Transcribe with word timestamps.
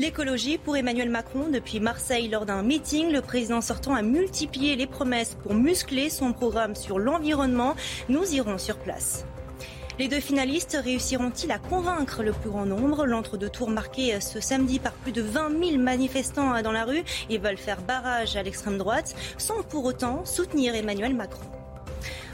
L'écologie 0.00 0.58
pour 0.58 0.76
Emmanuel 0.76 1.10
Macron. 1.10 1.48
Depuis 1.52 1.80
Marseille, 1.80 2.28
lors 2.28 2.46
d'un 2.46 2.62
meeting, 2.62 3.10
le 3.10 3.20
président 3.20 3.60
sortant 3.60 3.96
a 3.96 4.02
multiplié 4.02 4.76
les 4.76 4.86
promesses 4.86 5.36
pour 5.42 5.54
muscler 5.54 6.08
son 6.08 6.32
programme 6.32 6.76
sur 6.76 7.00
l'environnement. 7.00 7.74
Nous 8.08 8.32
irons 8.32 8.58
sur 8.58 8.78
place. 8.78 9.24
Les 9.98 10.06
deux 10.06 10.20
finalistes 10.20 10.78
réussiront-ils 10.80 11.50
à 11.50 11.58
convaincre 11.58 12.22
le 12.22 12.30
plus 12.30 12.48
grand 12.48 12.64
nombre? 12.64 13.06
L'entre-deux-tours 13.06 13.70
marqué 13.70 14.20
ce 14.20 14.38
samedi 14.38 14.78
par 14.78 14.92
plus 14.92 15.10
de 15.10 15.20
20 15.20 15.50
000 15.70 15.82
manifestants 15.82 16.62
dans 16.62 16.70
la 16.70 16.84
rue. 16.84 17.02
Ils 17.28 17.40
veulent 17.40 17.58
faire 17.58 17.82
barrage 17.82 18.36
à 18.36 18.44
l'extrême 18.44 18.78
droite 18.78 19.16
sans 19.36 19.64
pour 19.64 19.84
autant 19.84 20.24
soutenir 20.24 20.76
Emmanuel 20.76 21.16
Macron. 21.16 21.57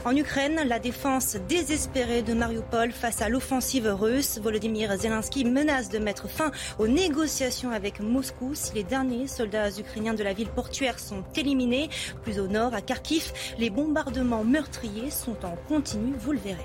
En 0.05 0.15
Ukraine, 0.15 0.61
la 0.67 0.77
défense 0.77 1.35
désespérée 1.49 2.21
de 2.21 2.35
Mariupol 2.35 2.91
face 2.91 3.23
à 3.23 3.29
l'offensive 3.29 3.87
russe. 3.87 4.37
Volodymyr 4.37 4.95
Zelensky 4.97 5.43
menace 5.45 5.89
de 5.89 5.97
mettre 5.97 6.29
fin 6.29 6.51
aux 6.77 6.87
négociations 6.87 7.71
avec 7.71 7.99
Moscou 8.01 8.53
si 8.53 8.75
les 8.75 8.83
derniers 8.83 9.25
soldats 9.25 9.71
ukrainiens 9.71 10.13
de 10.13 10.23
la 10.23 10.33
ville 10.33 10.49
portuaire 10.49 10.99
sont 10.99 11.23
éliminés. 11.35 11.89
Plus 12.21 12.39
au 12.39 12.45
nord, 12.45 12.75
à 12.75 12.81
Kharkiv, 12.81 13.33
les 13.57 13.71
bombardements 13.71 14.43
meurtriers 14.43 15.09
sont 15.09 15.43
en 15.43 15.55
continu, 15.67 16.13
vous 16.19 16.33
le 16.33 16.39
verrez. 16.39 16.61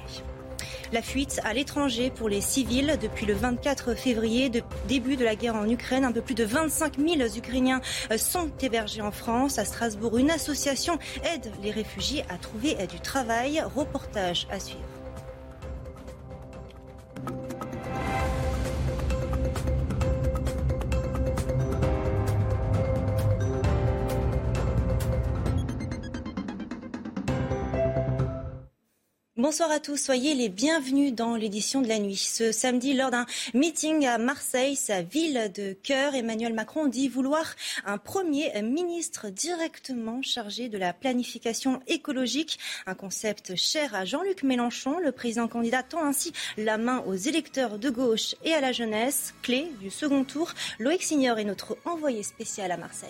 La 0.92 1.02
fuite 1.02 1.40
à 1.44 1.52
l'étranger 1.54 2.10
pour 2.10 2.28
les 2.28 2.40
civils 2.40 2.98
depuis 3.00 3.26
le 3.26 3.34
24 3.34 3.94
février, 3.94 4.50
début 4.88 5.16
de 5.16 5.24
la 5.24 5.36
guerre 5.36 5.56
en 5.56 5.68
Ukraine. 5.68 6.04
Un 6.04 6.12
peu 6.12 6.20
plus 6.20 6.34
de 6.34 6.44
25 6.44 6.98
000 6.98 7.36
Ukrainiens 7.36 7.80
euh, 8.10 8.18
sont 8.18 8.50
hébergés 8.60 9.02
en 9.02 9.12
France. 9.12 9.58
À 9.58 9.64
Strasbourg, 9.64 10.18
une 10.18 10.30
association 10.30 10.98
aide 11.34 11.50
les 11.62 11.70
réfugiés 11.70 12.24
à 12.28 12.36
trouver 12.36 12.76
du 12.86 13.00
travail. 13.00 13.62
Reportage 13.74 14.46
à 14.50 14.58
suivre. 14.60 14.99
Bonsoir 29.40 29.70
à 29.70 29.80
tous, 29.80 29.96
soyez 29.96 30.34
les 30.34 30.50
bienvenus 30.50 31.14
dans 31.14 31.34
l'édition 31.34 31.80
de 31.80 31.88
la 31.88 31.98
nuit. 31.98 32.16
Ce 32.16 32.52
samedi, 32.52 32.92
lors 32.92 33.10
d'un 33.10 33.24
meeting 33.54 34.04
à 34.04 34.18
Marseille, 34.18 34.76
sa 34.76 35.00
ville 35.00 35.50
de 35.54 35.72
cœur, 35.82 36.14
Emmanuel 36.14 36.52
Macron 36.52 36.88
dit 36.88 37.08
vouloir 37.08 37.46
un 37.86 37.96
premier 37.96 38.52
ministre 38.60 39.30
directement 39.30 40.20
chargé 40.20 40.68
de 40.68 40.76
la 40.76 40.92
planification 40.92 41.80
écologique, 41.86 42.58
un 42.84 42.94
concept 42.94 43.56
cher 43.56 43.94
à 43.94 44.04
Jean-Luc 44.04 44.42
Mélenchon. 44.42 44.98
Le 44.98 45.10
président 45.10 45.48
candidat 45.48 45.84
tend 45.84 46.04
ainsi 46.04 46.34
la 46.58 46.76
main 46.76 47.02
aux 47.06 47.14
électeurs 47.14 47.78
de 47.78 47.88
gauche 47.88 48.34
et 48.44 48.52
à 48.52 48.60
la 48.60 48.72
jeunesse. 48.72 49.32
Clé 49.40 49.72
du 49.80 49.88
second 49.88 50.24
tour, 50.24 50.52
Loïc 50.78 51.02
Signor 51.02 51.38
est 51.38 51.44
notre 51.44 51.78
envoyé 51.86 52.22
spécial 52.22 52.70
à 52.72 52.76
Marseille. 52.76 53.08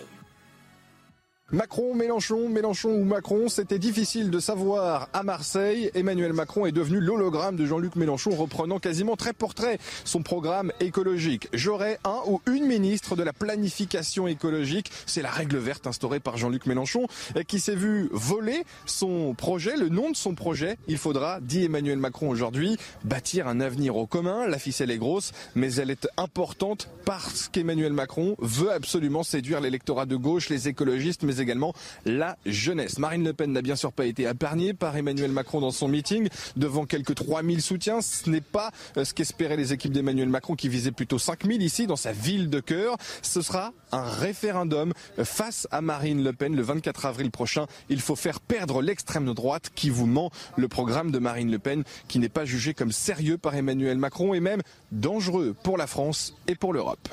Macron, 1.53 1.93
Mélenchon, 1.95 2.47
Mélenchon 2.47 2.91
ou 2.91 3.03
Macron, 3.03 3.49
c'était 3.49 3.77
difficile 3.77 4.29
de 4.29 4.39
savoir 4.39 5.09
à 5.11 5.21
Marseille. 5.21 5.91
Emmanuel 5.95 6.31
Macron 6.31 6.65
est 6.65 6.71
devenu 6.71 7.01
l'hologramme 7.01 7.57
de 7.57 7.65
Jean-Luc 7.65 7.97
Mélenchon, 7.97 8.31
reprenant 8.31 8.79
quasiment 8.79 9.17
très 9.17 9.33
portrait 9.33 9.77
son 10.05 10.23
programme 10.23 10.71
écologique. 10.79 11.49
J'aurai 11.51 11.97
un 12.05 12.19
ou 12.25 12.39
une 12.49 12.65
ministre 12.65 13.17
de 13.17 13.23
la 13.23 13.33
planification 13.33 14.27
écologique. 14.27 14.93
C'est 15.05 15.21
la 15.21 15.29
règle 15.29 15.57
verte 15.57 15.87
instaurée 15.87 16.21
par 16.21 16.37
Jean-Luc 16.37 16.67
Mélenchon, 16.67 17.07
qui 17.49 17.59
s'est 17.59 17.75
vu 17.75 18.07
voler 18.13 18.63
son 18.85 19.33
projet, 19.33 19.75
le 19.75 19.89
nom 19.89 20.09
de 20.09 20.15
son 20.15 20.35
projet. 20.35 20.77
Il 20.87 20.97
faudra, 20.97 21.41
dit 21.41 21.65
Emmanuel 21.65 21.97
Macron 21.97 22.29
aujourd'hui, 22.29 22.77
bâtir 23.03 23.49
un 23.49 23.59
avenir 23.59 23.97
au 23.97 24.07
commun. 24.07 24.47
La 24.47 24.57
ficelle 24.57 24.89
est 24.89 24.97
grosse, 24.97 25.33
mais 25.55 25.73
elle 25.73 25.89
est 25.89 26.07
importante 26.15 26.87
parce 27.03 27.49
qu'Emmanuel 27.49 27.91
Macron 27.91 28.37
veut 28.39 28.71
absolument 28.71 29.23
séduire 29.23 29.59
l'électorat 29.59 30.05
de 30.05 30.15
gauche, 30.15 30.47
les 30.47 30.69
écologistes, 30.69 31.23
également 31.41 31.73
la 32.05 32.37
jeunesse. 32.45 32.97
Marine 32.99 33.23
Le 33.23 33.33
Pen 33.33 33.51
n'a 33.51 33.61
bien 33.61 33.75
sûr 33.75 33.91
pas 33.91 34.05
été 34.05 34.23
épargnée 34.23 34.73
par 34.73 34.95
Emmanuel 34.95 35.31
Macron 35.31 35.59
dans 35.59 35.71
son 35.71 35.87
meeting 35.87 36.29
devant 36.55 36.85
quelques 36.85 37.15
3000 37.15 37.61
soutiens. 37.61 38.01
Ce 38.01 38.29
n'est 38.29 38.41
pas 38.41 38.71
euh, 38.97 39.03
ce 39.03 39.13
qu'espéraient 39.13 39.57
les 39.57 39.73
équipes 39.73 39.91
d'Emmanuel 39.91 40.29
Macron 40.29 40.55
qui 40.55 40.69
visaient 40.69 40.91
plutôt 40.91 41.19
5000 41.19 41.61
ici 41.61 41.87
dans 41.87 41.95
sa 41.95 42.11
ville 42.11 42.49
de 42.49 42.59
cœur. 42.59 42.97
Ce 43.21 43.41
sera 43.41 43.73
un 43.91 44.03
référendum 44.03 44.93
euh, 45.19 45.25
face 45.25 45.67
à 45.71 45.81
Marine 45.81 46.23
Le 46.23 46.33
Pen 46.33 46.55
le 46.55 46.61
24 46.61 47.05
avril 47.05 47.31
prochain. 47.31 47.65
Il 47.89 48.01
faut 48.01 48.15
faire 48.15 48.39
perdre 48.39 48.81
l'extrême 48.81 49.33
droite 49.33 49.71
qui 49.75 49.89
vous 49.89 50.05
ment 50.05 50.31
le 50.55 50.67
programme 50.67 51.11
de 51.11 51.19
Marine 51.19 51.51
Le 51.51 51.59
Pen 51.59 51.83
qui 52.07 52.19
n'est 52.19 52.29
pas 52.29 52.45
jugé 52.45 52.73
comme 52.73 52.91
sérieux 52.91 53.37
par 53.37 53.55
Emmanuel 53.55 53.97
Macron 53.97 54.33
et 54.33 54.39
même 54.39 54.61
dangereux 54.91 55.55
pour 55.63 55.77
la 55.77 55.87
France 55.87 56.35
et 56.47 56.55
pour 56.55 56.73
l'Europe. 56.73 57.09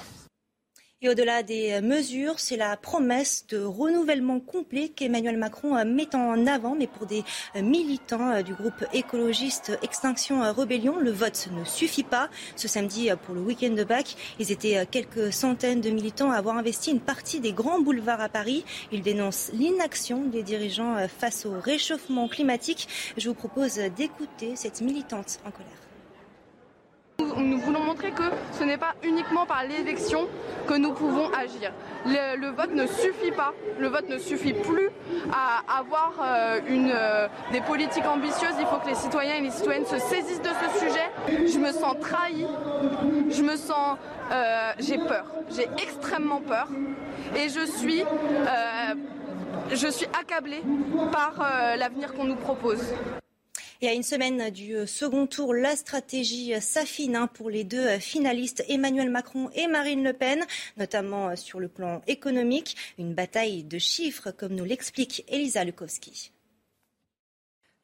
Et 1.01 1.09
au-delà 1.09 1.45
des 1.45 1.81
mesures, 1.81 2.41
c'est 2.41 2.57
la 2.57 2.77
promesse 2.77 3.47
de 3.49 3.63
renouvellement 3.63 4.41
complet 4.41 4.89
qu'Emmanuel 4.89 5.37
Macron 5.37 5.85
met 5.85 6.13
en 6.17 6.45
avant. 6.49 6.75
Mais 6.75 6.89
pour 6.89 7.07
des 7.07 7.23
militants 7.55 8.43
du 8.43 8.53
groupe 8.53 8.85
écologiste 8.93 9.79
Extinction 9.83 10.41
Rebellion, 10.53 10.99
le 10.99 11.13
vote 11.13 11.51
ne 11.53 11.65
suffit 11.65 12.03
pas. 12.03 12.29
Ce 12.57 12.67
samedi, 12.67 13.11
pour 13.25 13.37
le 13.37 13.41
week-end 13.41 13.71
de 13.71 13.85
Pâques, 13.85 14.17
ils 14.41 14.51
étaient 14.51 14.85
quelques 14.91 15.33
centaines 15.33 15.81
de 15.81 15.91
militants 15.91 16.33
à 16.33 16.37
avoir 16.37 16.57
investi 16.57 16.91
une 16.91 17.01
partie 17.01 17.39
des 17.39 17.53
grands 17.53 17.81
boulevards 17.81 18.21
à 18.21 18.29
Paris. 18.29 18.65
Ils 18.91 19.03
dénoncent 19.03 19.53
l'inaction 19.53 20.25
des 20.25 20.43
dirigeants 20.43 20.97
face 21.07 21.47
au 21.47 21.53
réchauffement 21.61 22.27
climatique. 22.27 22.89
Je 23.17 23.29
vous 23.29 23.37
propose 23.37 23.77
d'écouter 23.97 24.57
cette 24.57 24.81
militante 24.81 25.39
en 25.47 25.53
colère. 25.53 25.78
Nous 27.21 27.59
voulons 27.59 27.83
montrer 27.83 28.13
que 28.13 28.23
ce 28.53 28.63
n'est 28.63 28.77
pas 28.77 28.95
uniquement 29.03 29.45
par 29.45 29.65
l'élection 29.65 30.29
que 30.69 30.75
nous 30.75 30.93
pouvons 30.93 31.29
agir. 31.33 31.73
Le, 32.07 32.51
vote 32.51 32.73
ne 32.73 32.87
suffit 32.87 33.33
pas, 33.33 33.53
le 33.77 33.89
vote 33.89 34.09
ne 34.09 34.19
suffit 34.19 34.53
plus 34.53 34.89
à 35.33 35.79
avoir 35.81 36.15
euh, 36.23 36.61
une, 36.69 36.93
euh, 36.95 37.27
des 37.51 37.61
politiques 37.61 38.07
ambitieuses. 38.07 38.55
Il 38.61 38.67
faut 38.67 38.77
que 38.77 38.87
les 38.87 38.95
citoyens 38.95 39.35
et 39.35 39.41
les 39.41 39.51
citoyennes 39.51 39.87
se 39.87 39.99
saisissent 39.99 40.43
de 40.43 40.49
ce 40.49 40.79
sujet. 40.79 41.49
Je 41.53 41.59
me 41.59 41.73
sens 41.73 41.97
trahi, 42.01 42.47
je 43.31 43.43
me 43.43 43.57
sens, 43.57 43.99
euh, 44.31 44.73
j'ai 44.79 44.99
peur, 44.99 45.27
j'ai 45.51 45.69
extrêmement 45.83 46.41
peur, 46.41 46.69
et 47.35 47.49
je 47.49 47.67
suis, 47.67 48.05
je 49.73 49.89
suis 49.89 50.07
accablée 50.19 50.63
par 51.11 51.35
l'avenir 51.77 52.15
qu'on 52.15 52.25
nous 52.25 52.37
propose. 52.37 52.95
Et 53.81 53.89
à 53.89 53.95
une 53.95 54.03
semaine 54.03 54.51
du 54.51 54.75
euh, 54.75 54.87
second 54.87 55.29
tour, 55.29 55.55
la 55.55 55.77
stratégie 55.77 56.53
euh, 56.53 56.61
s'affine 56.61 57.15
hein, 57.15 57.29
pour 57.29 57.49
les 57.49 57.63
deux 57.63 57.87
euh, 57.87 58.01
finalistes, 58.01 58.65
Emmanuel 58.69 59.09
Macron 59.09 59.51
et 59.55 59.69
Marine 59.69 60.03
Le 60.03 60.13
Pen, 60.13 60.45
notamment 60.79 61.37
sur 61.37 61.61
le 61.61 61.69
plan 61.69 62.03
économique. 62.09 62.77
Une 62.99 63.15
bataille 63.15 63.63
de 63.63 63.79
chiffres, 63.79 64.33
comme 64.33 64.57
nous 64.57 64.65
l'explique 64.65 65.25
Elisa 65.29 65.63
Lukowski. 65.63 66.33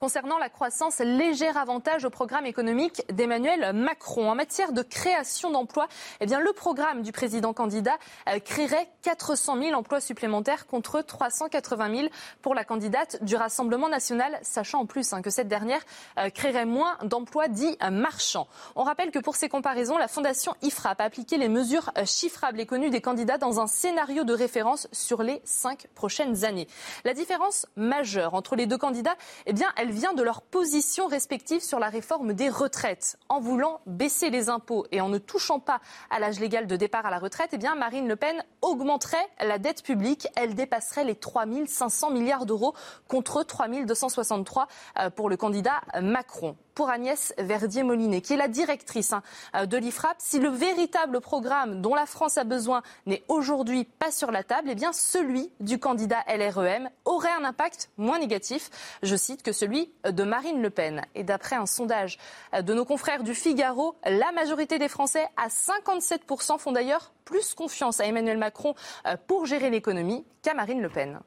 Concernant 0.04 0.36
la 0.36 0.50
croissance, 0.50 0.98
léger 0.98 1.48
avantage 1.48 2.04
au 2.04 2.10
programme 2.10 2.44
économique 2.44 3.00
d'Emmanuel 3.10 3.72
Macron. 3.72 4.30
En 4.30 4.34
matière 4.34 4.72
de 4.72 4.82
création 4.82 5.50
d'emplois, 5.50 5.88
eh 6.20 6.26
bien, 6.26 6.40
le 6.40 6.52
programme 6.52 7.00
du 7.00 7.10
président 7.10 7.54
candidat 7.54 7.96
euh, 8.28 8.38
créerait 8.38 8.86
400 9.00 9.62
000 9.62 9.72
emplois 9.72 10.02
supplémentaires 10.02 10.66
contre 10.66 11.00
380 11.00 11.96
000 11.96 12.08
pour 12.42 12.54
la 12.54 12.64
candidate 12.64 13.24
du 13.24 13.34
Rassemblement 13.34 13.88
national, 13.88 14.38
sachant 14.42 14.80
en 14.80 14.84
plus 14.84 15.14
hein, 15.14 15.22
que 15.22 15.30
cette 15.30 15.48
dernière 15.48 15.80
euh, 16.18 16.28
créerait 16.28 16.66
moins 16.66 16.98
d'emplois 17.02 17.48
dits 17.48 17.78
euh, 17.82 17.88
marchands. 17.88 18.46
On 18.76 18.82
rappelle 18.82 19.10
que 19.10 19.20
pour 19.20 19.36
ces 19.36 19.48
comparaisons, 19.48 19.96
la 19.96 20.08
Fondation 20.08 20.54
IFRAP 20.60 21.00
a 21.00 21.04
appliqué 21.04 21.38
les 21.38 21.48
mesures 21.48 21.90
chiffrables 22.04 22.60
et 22.60 22.66
connues 22.66 22.90
des 22.90 23.00
candidats 23.00 23.38
dans 23.38 23.58
un 23.58 23.66
scénario 23.66 24.24
de 24.24 24.34
référence 24.34 24.86
sur 24.92 25.22
les 25.22 25.40
cinq 25.44 25.86
prochaines 25.94 26.44
années. 26.44 26.68
La 27.04 27.14
différence 27.14 27.64
majeure 27.74 28.34
entre 28.34 28.54
les 28.54 28.66
deux 28.66 28.76
candidats, 28.76 29.16
eh 29.46 29.54
bien, 29.54 29.68
elle 29.78 29.93
vient 29.94 30.12
de 30.12 30.22
leur 30.22 30.42
position 30.42 31.06
respective 31.06 31.62
sur 31.62 31.78
la 31.78 31.88
réforme 31.88 32.32
des 32.34 32.48
retraites. 32.48 33.18
En 33.28 33.40
voulant 33.40 33.80
baisser 33.86 34.30
les 34.30 34.48
impôts 34.48 34.86
et 34.92 35.00
en 35.00 35.08
ne 35.08 35.18
touchant 35.18 35.60
pas 35.60 35.80
à 36.10 36.18
l'âge 36.18 36.40
légal 36.40 36.66
de 36.66 36.76
départ 36.76 37.06
à 37.06 37.10
la 37.10 37.18
retraite, 37.18 37.50
eh 37.52 37.78
Marine 37.78 38.08
Le 38.08 38.16
Pen 38.16 38.44
augmenterait 38.62 39.26
la 39.40 39.58
dette 39.58 39.82
publique. 39.82 40.28
Elle 40.36 40.54
dépasserait 40.54 41.04
les 41.04 41.14
3 41.14 41.44
500 41.66 42.10
milliards 42.10 42.46
d'euros 42.46 42.74
contre 43.08 43.42
3 43.42 43.68
263 43.68 44.68
euh, 44.98 45.10
pour 45.10 45.28
le 45.28 45.36
candidat 45.36 45.80
Macron. 46.00 46.56
Pour 46.74 46.90
Agnès 46.90 47.34
Verdier-Molinet, 47.38 48.20
qui 48.20 48.34
est 48.34 48.38
la 48.38 48.48
directrice 48.48 49.12
hein, 49.12 49.22
de 49.66 49.76
l'IFRAP. 49.76 50.16
Si 50.18 50.38
le 50.38 50.48
véritable 50.48 51.20
programme 51.20 51.80
dont 51.80 51.94
la 51.94 52.06
France 52.06 52.38
a 52.38 52.44
besoin 52.44 52.82
n'est 53.06 53.22
aujourd'hui 53.28 53.84
pas 53.84 54.10
sur 54.10 54.30
la 54.30 54.42
table, 54.42 54.68
eh 54.70 54.74
bien 54.74 54.92
celui 54.92 55.50
du 55.60 55.78
candidat 55.78 56.24
LREM 56.26 56.90
aurait 57.04 57.32
un 57.32 57.44
impact 57.44 57.90
moins 57.96 58.18
négatif, 58.18 58.70
je 59.02 59.16
cite, 59.16 59.42
que 59.42 59.52
celui 59.52 59.92
de 60.04 60.24
Marine 60.24 60.62
Le 60.62 60.70
Pen. 60.70 61.02
Et 61.14 61.24
d'après 61.24 61.56
un 61.56 61.66
sondage 61.66 62.18
de 62.52 62.74
nos 62.74 62.84
confrères 62.84 63.22
du 63.22 63.34
Figaro, 63.34 63.96
la 64.04 64.32
majorité 64.32 64.78
des 64.78 64.88
Français, 64.88 65.26
à 65.36 65.48
57%, 65.48 66.58
font 66.58 66.72
d'ailleurs 66.72 67.12
plus 67.24 67.54
confiance 67.54 68.00
à 68.00 68.06
Emmanuel 68.06 68.38
Macron 68.38 68.74
euh, 69.06 69.16
pour 69.26 69.46
gérer 69.46 69.70
l'économie 69.70 70.24
qu'à 70.42 70.54
Marine 70.54 70.80
Le 70.80 70.88
Pen. 70.88 71.20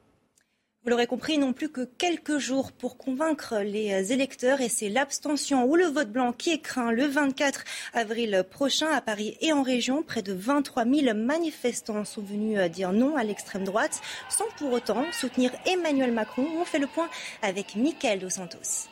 Vous 0.88 0.92
l'aurez 0.92 1.06
compris, 1.06 1.36
non 1.36 1.52
plus 1.52 1.68
que 1.68 1.82
quelques 1.82 2.38
jours 2.38 2.72
pour 2.72 2.96
convaincre 2.96 3.58
les 3.58 4.10
électeurs 4.10 4.62
et 4.62 4.70
c'est 4.70 4.88
l'abstention 4.88 5.66
ou 5.66 5.76
le 5.76 5.84
vote 5.84 6.10
blanc 6.10 6.32
qui 6.32 6.50
est 6.50 6.62
craint 6.62 6.92
le 6.92 7.04
24 7.04 7.62
avril 7.92 8.42
prochain 8.50 8.86
à 8.90 9.02
Paris 9.02 9.36
et 9.42 9.52
en 9.52 9.62
région. 9.62 10.02
Près 10.02 10.22
de 10.22 10.32
23 10.32 10.86
000 10.86 11.14
manifestants 11.14 12.06
sont 12.06 12.22
venus 12.22 12.58
euh, 12.58 12.68
dire 12.68 12.92
non 12.92 13.18
à 13.18 13.22
l'extrême 13.22 13.64
droite 13.64 14.00
sans 14.30 14.46
pour 14.56 14.72
autant 14.72 15.04
soutenir 15.12 15.50
Emmanuel 15.66 16.10
Macron. 16.10 16.46
On 16.58 16.64
fait 16.64 16.78
le 16.78 16.86
point 16.86 17.10
avec 17.42 17.76
Mickaël 17.76 18.20
Dos 18.20 18.30
Santos. 18.30 18.88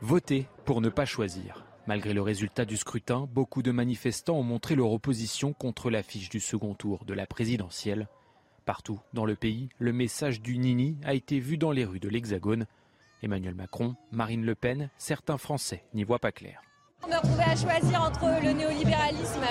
Voter 0.00 0.48
pour 0.64 0.80
ne 0.80 0.88
pas 0.88 1.04
choisir. 1.04 1.64
Malgré 1.86 2.12
le 2.12 2.22
résultat 2.22 2.64
du 2.64 2.76
scrutin, 2.76 3.28
beaucoup 3.32 3.62
de 3.62 3.70
manifestants 3.70 4.36
ont 4.36 4.42
montré 4.42 4.74
leur 4.74 4.90
opposition 4.90 5.52
contre 5.52 5.88
l'affiche 5.88 6.28
du 6.28 6.40
second 6.40 6.74
tour 6.74 7.04
de 7.04 7.14
la 7.14 7.26
présidentielle. 7.26 8.08
Partout 8.64 8.98
dans 9.12 9.24
le 9.24 9.36
pays, 9.36 9.68
le 9.78 9.92
message 9.92 10.40
du 10.40 10.58
Nini 10.58 10.98
a 11.04 11.14
été 11.14 11.38
vu 11.38 11.58
dans 11.58 11.70
les 11.70 11.84
rues 11.84 12.00
de 12.00 12.08
l'Hexagone. 12.08 12.66
Emmanuel 13.22 13.54
Macron, 13.54 13.94
Marine 14.10 14.44
Le 14.44 14.56
Pen, 14.56 14.90
certains 14.98 15.38
Français 15.38 15.84
n'y 15.94 16.02
voient 16.02 16.18
pas 16.18 16.32
clair. 16.32 16.60
On 17.04 17.08
me 17.08 17.14
retrouvait 17.14 17.44
à 17.44 17.54
choisir 17.54 18.02
entre 18.02 18.24
le 18.42 18.50
néolibéralisme 18.50 19.46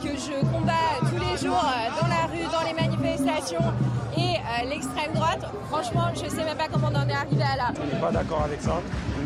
que 0.00 0.10
je 0.10 0.40
combats 0.52 1.00
tous 1.00 1.18
les 1.18 1.36
jours 1.38 1.74
dans 2.00 2.06
la 2.06 2.26
rue, 2.26 2.44
dans 2.52 2.62
les 2.68 2.74
manifestations, 2.74 3.74
l'extrême 4.64 5.12
droite. 5.12 5.44
Franchement, 5.68 6.12
je 6.14 6.24
ne 6.24 6.30
sais 6.30 6.44
même 6.44 6.56
pas 6.56 6.68
comment 6.68 6.88
on 6.92 6.96
en 6.96 7.08
est 7.08 7.12
arrivé 7.12 7.42
à 7.42 7.56
là. 7.56 7.72
Je 7.74 7.90
suis 7.90 8.00
pas 8.00 8.12
d'accord 8.12 8.42
avec 8.42 8.60
ça 8.60 8.80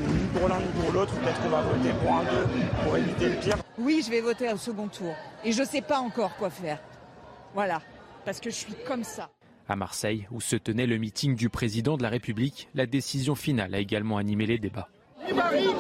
ni 0.09 0.25
pour 0.39 0.49
l'un 0.49 0.59
ni 0.59 0.69
pour 0.81 0.93
l'autre. 0.93 1.15
Peut-être 1.15 1.43
qu'on 1.43 1.49
va 1.49 1.63
voter 1.63 1.93
pour 2.03 2.13
un 2.13 2.25
d'eux 2.25 2.49
pour 2.85 2.97
éviter 2.97 3.29
le 3.29 3.37
pire. 3.37 3.57
Oui, 3.79 4.03
je 4.05 4.11
vais 4.11 4.21
voter 4.21 4.53
au 4.53 4.57
second 4.57 4.89
tour. 4.89 5.15
Et 5.45 5.53
je 5.53 5.61
ne 5.61 5.67
sais 5.67 5.83
pas 5.83 5.99
encore 5.99 6.37
quoi 6.37 6.51
faire. 6.51 6.79
Voilà. 7.55 7.81
Parce 8.25 8.41
que 8.41 8.51
je 8.51 8.57
suis 8.57 8.75
comme 8.87 9.05
ça. 9.05 9.31
À 9.69 9.77
Marseille, 9.77 10.27
où 10.31 10.41
se 10.41 10.57
tenait 10.57 10.87
le 10.87 10.99
meeting 10.99 11.37
du 11.37 11.49
président 11.49 11.97
de 11.97 12.03
la 12.03 12.11
République, 12.11 12.69
la 12.75 12.87
décision 12.87 13.35
finale 13.35 13.75
a 13.75 13.79
également 13.79 14.19
animé 14.19 14.47
les 14.47 14.59
débats. 14.59 14.89
D'accord, 15.27 15.75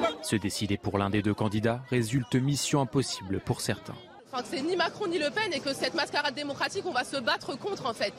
bah. 0.00 0.08
Se 0.22 0.36
décider 0.36 0.76
pour 0.76 0.96
l'un 0.98 1.10
des 1.10 1.22
deux 1.22 1.34
candidats 1.34 1.82
résulte 1.90 2.36
mission 2.36 2.80
impossible 2.80 3.40
pour 3.40 3.60
certains. 3.60 3.96
Enfin, 4.32 4.44
c'est 4.48 4.62
ni 4.62 4.76
Macron 4.76 5.08
ni 5.08 5.18
Le 5.18 5.28
Pen 5.30 5.52
et 5.52 5.58
que 5.58 5.72
cette 5.74 5.94
mascarade 5.94 6.34
démocratique, 6.34 6.84
on 6.86 6.92
va 6.92 7.02
se 7.02 7.16
battre 7.16 7.58
contre 7.58 7.86
en 7.86 7.94
fait. 7.94 8.12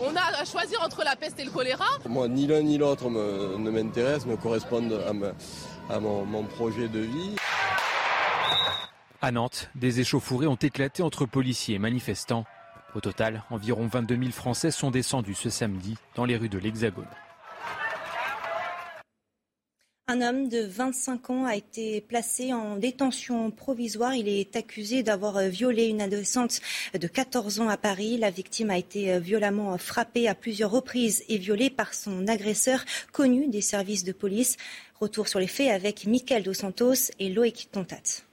On 0.00 0.16
a 0.16 0.40
à 0.40 0.44
choisir 0.46 0.80
entre 0.82 1.04
la 1.04 1.16
peste 1.16 1.38
et 1.38 1.44
le 1.44 1.50
choléra. 1.50 1.84
Moi, 2.08 2.28
ni 2.28 2.46
l'un 2.46 2.62
ni 2.62 2.78
l'autre 2.78 3.10
ne 3.10 3.70
m'intéresse, 3.70 4.24
me 4.24 4.36
correspondent 4.36 4.98
à, 5.06 5.94
à 5.94 6.00
mon, 6.00 6.24
mon 6.24 6.44
projet 6.44 6.88
de 6.88 7.00
vie. 7.00 7.36
À 9.20 9.32
Nantes, 9.32 9.68
des 9.74 10.00
échauffourées 10.00 10.46
ont 10.46 10.54
éclaté 10.54 11.02
entre 11.02 11.26
policiers 11.26 11.74
et 11.74 11.78
manifestants. 11.78 12.46
Au 12.94 13.00
total, 13.00 13.44
environ 13.50 13.86
22 13.86 14.16
000 14.16 14.30
Français 14.30 14.70
sont 14.70 14.90
descendus 14.90 15.34
ce 15.34 15.50
samedi 15.50 15.96
dans 16.14 16.24
les 16.24 16.38
rues 16.38 16.48
de 16.48 16.58
l'Hexagone. 16.58 17.06
Un 20.12 20.22
homme 20.22 20.48
de 20.48 20.62
25 20.62 21.30
ans 21.30 21.44
a 21.44 21.54
été 21.54 22.00
placé 22.00 22.52
en 22.52 22.74
détention 22.74 23.52
provisoire. 23.52 24.12
Il 24.16 24.26
est 24.26 24.56
accusé 24.56 25.04
d'avoir 25.04 25.40
violé 25.42 25.86
une 25.86 26.00
adolescente 26.00 26.60
de 27.00 27.06
14 27.06 27.60
ans 27.60 27.68
à 27.68 27.76
Paris. 27.76 28.18
La 28.18 28.30
victime 28.30 28.70
a 28.70 28.76
été 28.76 29.20
violemment 29.20 29.78
frappée 29.78 30.26
à 30.26 30.34
plusieurs 30.34 30.72
reprises 30.72 31.22
et 31.28 31.38
violée 31.38 31.70
par 31.70 31.94
son 31.94 32.26
agresseur 32.26 32.84
connu 33.12 33.46
des 33.46 33.60
services 33.60 34.02
de 34.02 34.10
police. 34.10 34.56
Retour 35.00 35.28
sur 35.28 35.38
les 35.38 35.46
faits 35.46 35.70
avec 35.70 36.04
Mickaël 36.06 36.42
Dos 36.42 36.54
Santos 36.54 37.12
et 37.20 37.28
Loïc 37.28 37.68
Tontat. 37.70 38.24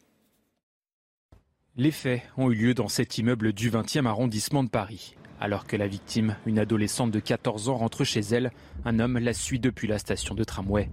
Les 1.75 1.91
faits 1.91 2.23
ont 2.37 2.49
eu 2.49 2.55
lieu 2.55 2.73
dans 2.73 2.87
cet 2.87 3.19
immeuble 3.19 3.53
du 3.53 3.69
20e 3.69 4.07
arrondissement 4.07 4.63
de 4.63 4.69
Paris. 4.69 5.15
Alors 5.39 5.67
que 5.67 5.75
la 5.75 5.87
victime, 5.87 6.37
une 6.47 6.57
adolescente 6.57 7.11
de 7.11 7.19
14 7.19 7.69
ans, 7.69 7.77
rentre 7.77 8.03
chez 8.03 8.21
elle, 8.21 8.49
un 8.83 8.97
homme 8.97 9.19
la 9.19 9.33
suit 9.33 9.59
depuis 9.59 9.87
la 9.87 9.99
station 9.99 10.33
de 10.33 10.43
tramway. 10.43 10.89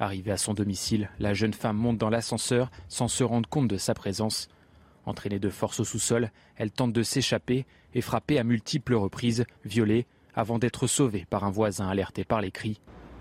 Arrivée 0.00 0.32
à 0.32 0.36
son 0.36 0.54
domicile, 0.54 1.08
la 1.20 1.34
jeune 1.34 1.54
femme 1.54 1.76
monte 1.76 1.98
dans 1.98 2.10
l'ascenseur 2.10 2.70
sans 2.88 3.06
se 3.06 3.22
rendre 3.22 3.48
compte 3.48 3.68
de 3.68 3.76
sa 3.76 3.94
présence. 3.94 4.48
Entraînée 5.06 5.38
de 5.38 5.50
force 5.50 5.80
au 5.80 5.84
sous-sol, 5.84 6.30
elle 6.56 6.72
tente 6.72 6.92
de 6.92 7.02
s'échapper 7.02 7.64
et 7.94 8.00
frappée 8.00 8.38
à 8.38 8.44
multiples 8.44 8.94
reprises, 8.94 9.44
violée, 9.64 10.06
avant 10.34 10.58
d'être 10.58 10.88
sauvée 10.88 11.26
par 11.30 11.44
un 11.44 11.50
voisin 11.50 11.88
alerté 11.88 12.24
par 12.24 12.40
les 12.40 12.50
cris. 12.50 12.80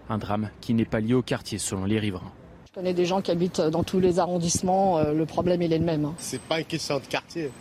Un 0.10 0.18
drame 0.18 0.50
qui 0.62 0.74
n'est 0.74 0.86
pas 0.86 1.00
lié 1.00 1.14
au 1.14 1.22
quartier 1.22 1.60
selon 1.60 1.86
les 1.86 2.00
riverains. 2.00 2.32
Je 2.68 2.74
connais 2.74 2.94
des 2.96 3.06
gens 3.06 3.22
qui 3.22 3.30
habitent 3.30 3.62
dans 3.62 3.84
tous 3.84 4.00
les 4.00 4.18
arrondissements, 4.18 4.98
euh, 4.98 5.14
le 5.14 5.26
problème 5.28 5.62
il 5.62 5.72
est 5.74 5.78
le 5.78 5.86
même. 5.86 6.12
C'est 6.18 6.42
pas 6.42 6.60
une 6.60 6.66
question 6.66 6.98
de 6.98 7.06
quartier. 7.06 7.52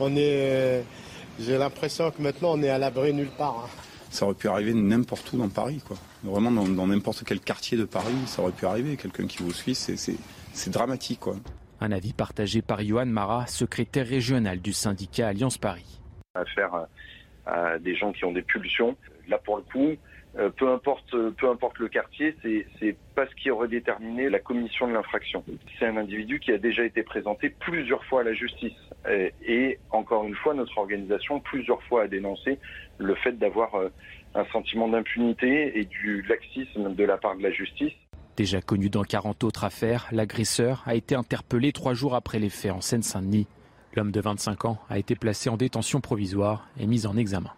On 0.00 0.16
est, 0.16 0.82
j'ai 1.38 1.58
l'impression 1.58 2.10
que 2.10 2.22
maintenant 2.22 2.52
on 2.54 2.62
est 2.62 2.70
à 2.70 2.78
l'abri 2.78 3.12
nulle 3.12 3.30
part. 3.36 3.68
Ça 4.14 4.26
aurait 4.26 4.36
pu 4.36 4.46
arriver 4.46 4.74
n'importe 4.74 5.32
où 5.32 5.38
dans 5.38 5.48
Paris, 5.48 5.82
quoi. 5.84 5.96
Vraiment 6.22 6.52
dans 6.52 6.86
n'importe 6.86 7.24
quel 7.26 7.40
quartier 7.40 7.76
de 7.76 7.84
Paris, 7.84 8.14
ça 8.26 8.42
aurait 8.42 8.52
pu 8.52 8.64
arriver. 8.64 8.96
Quelqu'un 8.96 9.26
qui 9.26 9.38
vous 9.42 9.52
suit, 9.52 9.74
c'est 9.74 10.70
dramatique, 10.70 11.18
quoi. 11.18 11.34
Un 11.80 11.90
avis 11.90 12.12
partagé 12.12 12.62
par 12.62 12.80
Johan 12.80 13.06
Marat, 13.06 13.48
secrétaire 13.48 14.06
régional 14.06 14.60
du 14.60 14.72
syndicat 14.72 15.26
Alliance 15.26 15.58
Paris. 15.58 16.00
Affaire 16.36 16.86
à 17.44 17.80
des 17.80 17.96
gens 17.96 18.12
qui 18.12 18.24
ont 18.24 18.30
des 18.30 18.42
pulsions. 18.42 18.96
Là, 19.26 19.38
pour 19.38 19.56
le 19.56 19.62
coup, 19.64 19.96
euh, 20.38 20.48
peu 20.48 20.70
importe, 20.70 21.10
peu 21.36 21.50
importe 21.50 21.80
le 21.80 21.88
quartier, 21.88 22.36
c'est 22.78 22.96
pas 23.16 23.26
ce 23.26 23.34
qui 23.34 23.50
aurait 23.50 23.66
déterminé 23.66 24.30
la 24.30 24.38
commission 24.38 24.86
de 24.86 24.92
l'infraction. 24.92 25.42
C'est 25.80 25.86
un 25.86 25.96
individu 25.96 26.38
qui 26.38 26.52
a 26.52 26.58
déjà 26.58 26.84
été 26.84 27.02
présenté 27.02 27.48
plusieurs 27.50 28.04
fois 28.04 28.20
à 28.20 28.24
la 28.24 28.34
justice. 28.34 28.74
Et, 29.10 29.32
et 29.46 29.78
encore 29.90 30.24
une 30.24 30.34
fois, 30.34 30.54
notre 30.54 30.76
organisation 30.78 31.40
plusieurs 31.40 31.82
fois 31.84 32.02
a 32.02 32.08
dénoncé 32.08 32.58
le 32.98 33.14
fait 33.16 33.32
d'avoir 33.32 33.74
euh, 33.74 33.88
un 34.34 34.44
sentiment 34.46 34.88
d'impunité 34.88 35.78
et 35.78 35.84
du 35.84 36.22
laxisme 36.22 36.94
de 36.94 37.04
la 37.04 37.16
part 37.16 37.36
de 37.36 37.42
la 37.42 37.50
justice. 37.50 37.92
Déjà 38.36 38.60
connu 38.60 38.90
dans 38.90 39.04
40 39.04 39.44
autres 39.44 39.64
affaires, 39.64 40.08
l'agresseur 40.10 40.82
a 40.86 40.94
été 40.96 41.14
interpellé 41.14 41.72
trois 41.72 41.94
jours 41.94 42.14
après 42.14 42.40
les 42.40 42.50
faits 42.50 42.72
en 42.72 42.80
Seine-Saint-Denis. 42.80 43.46
L'homme 43.94 44.10
de 44.10 44.20
25 44.20 44.64
ans 44.64 44.78
a 44.90 44.98
été 44.98 45.14
placé 45.14 45.48
en 45.50 45.56
détention 45.56 46.00
provisoire 46.00 46.68
et 46.80 46.86
mis 46.86 47.06
en 47.06 47.16
examen. 47.16 47.50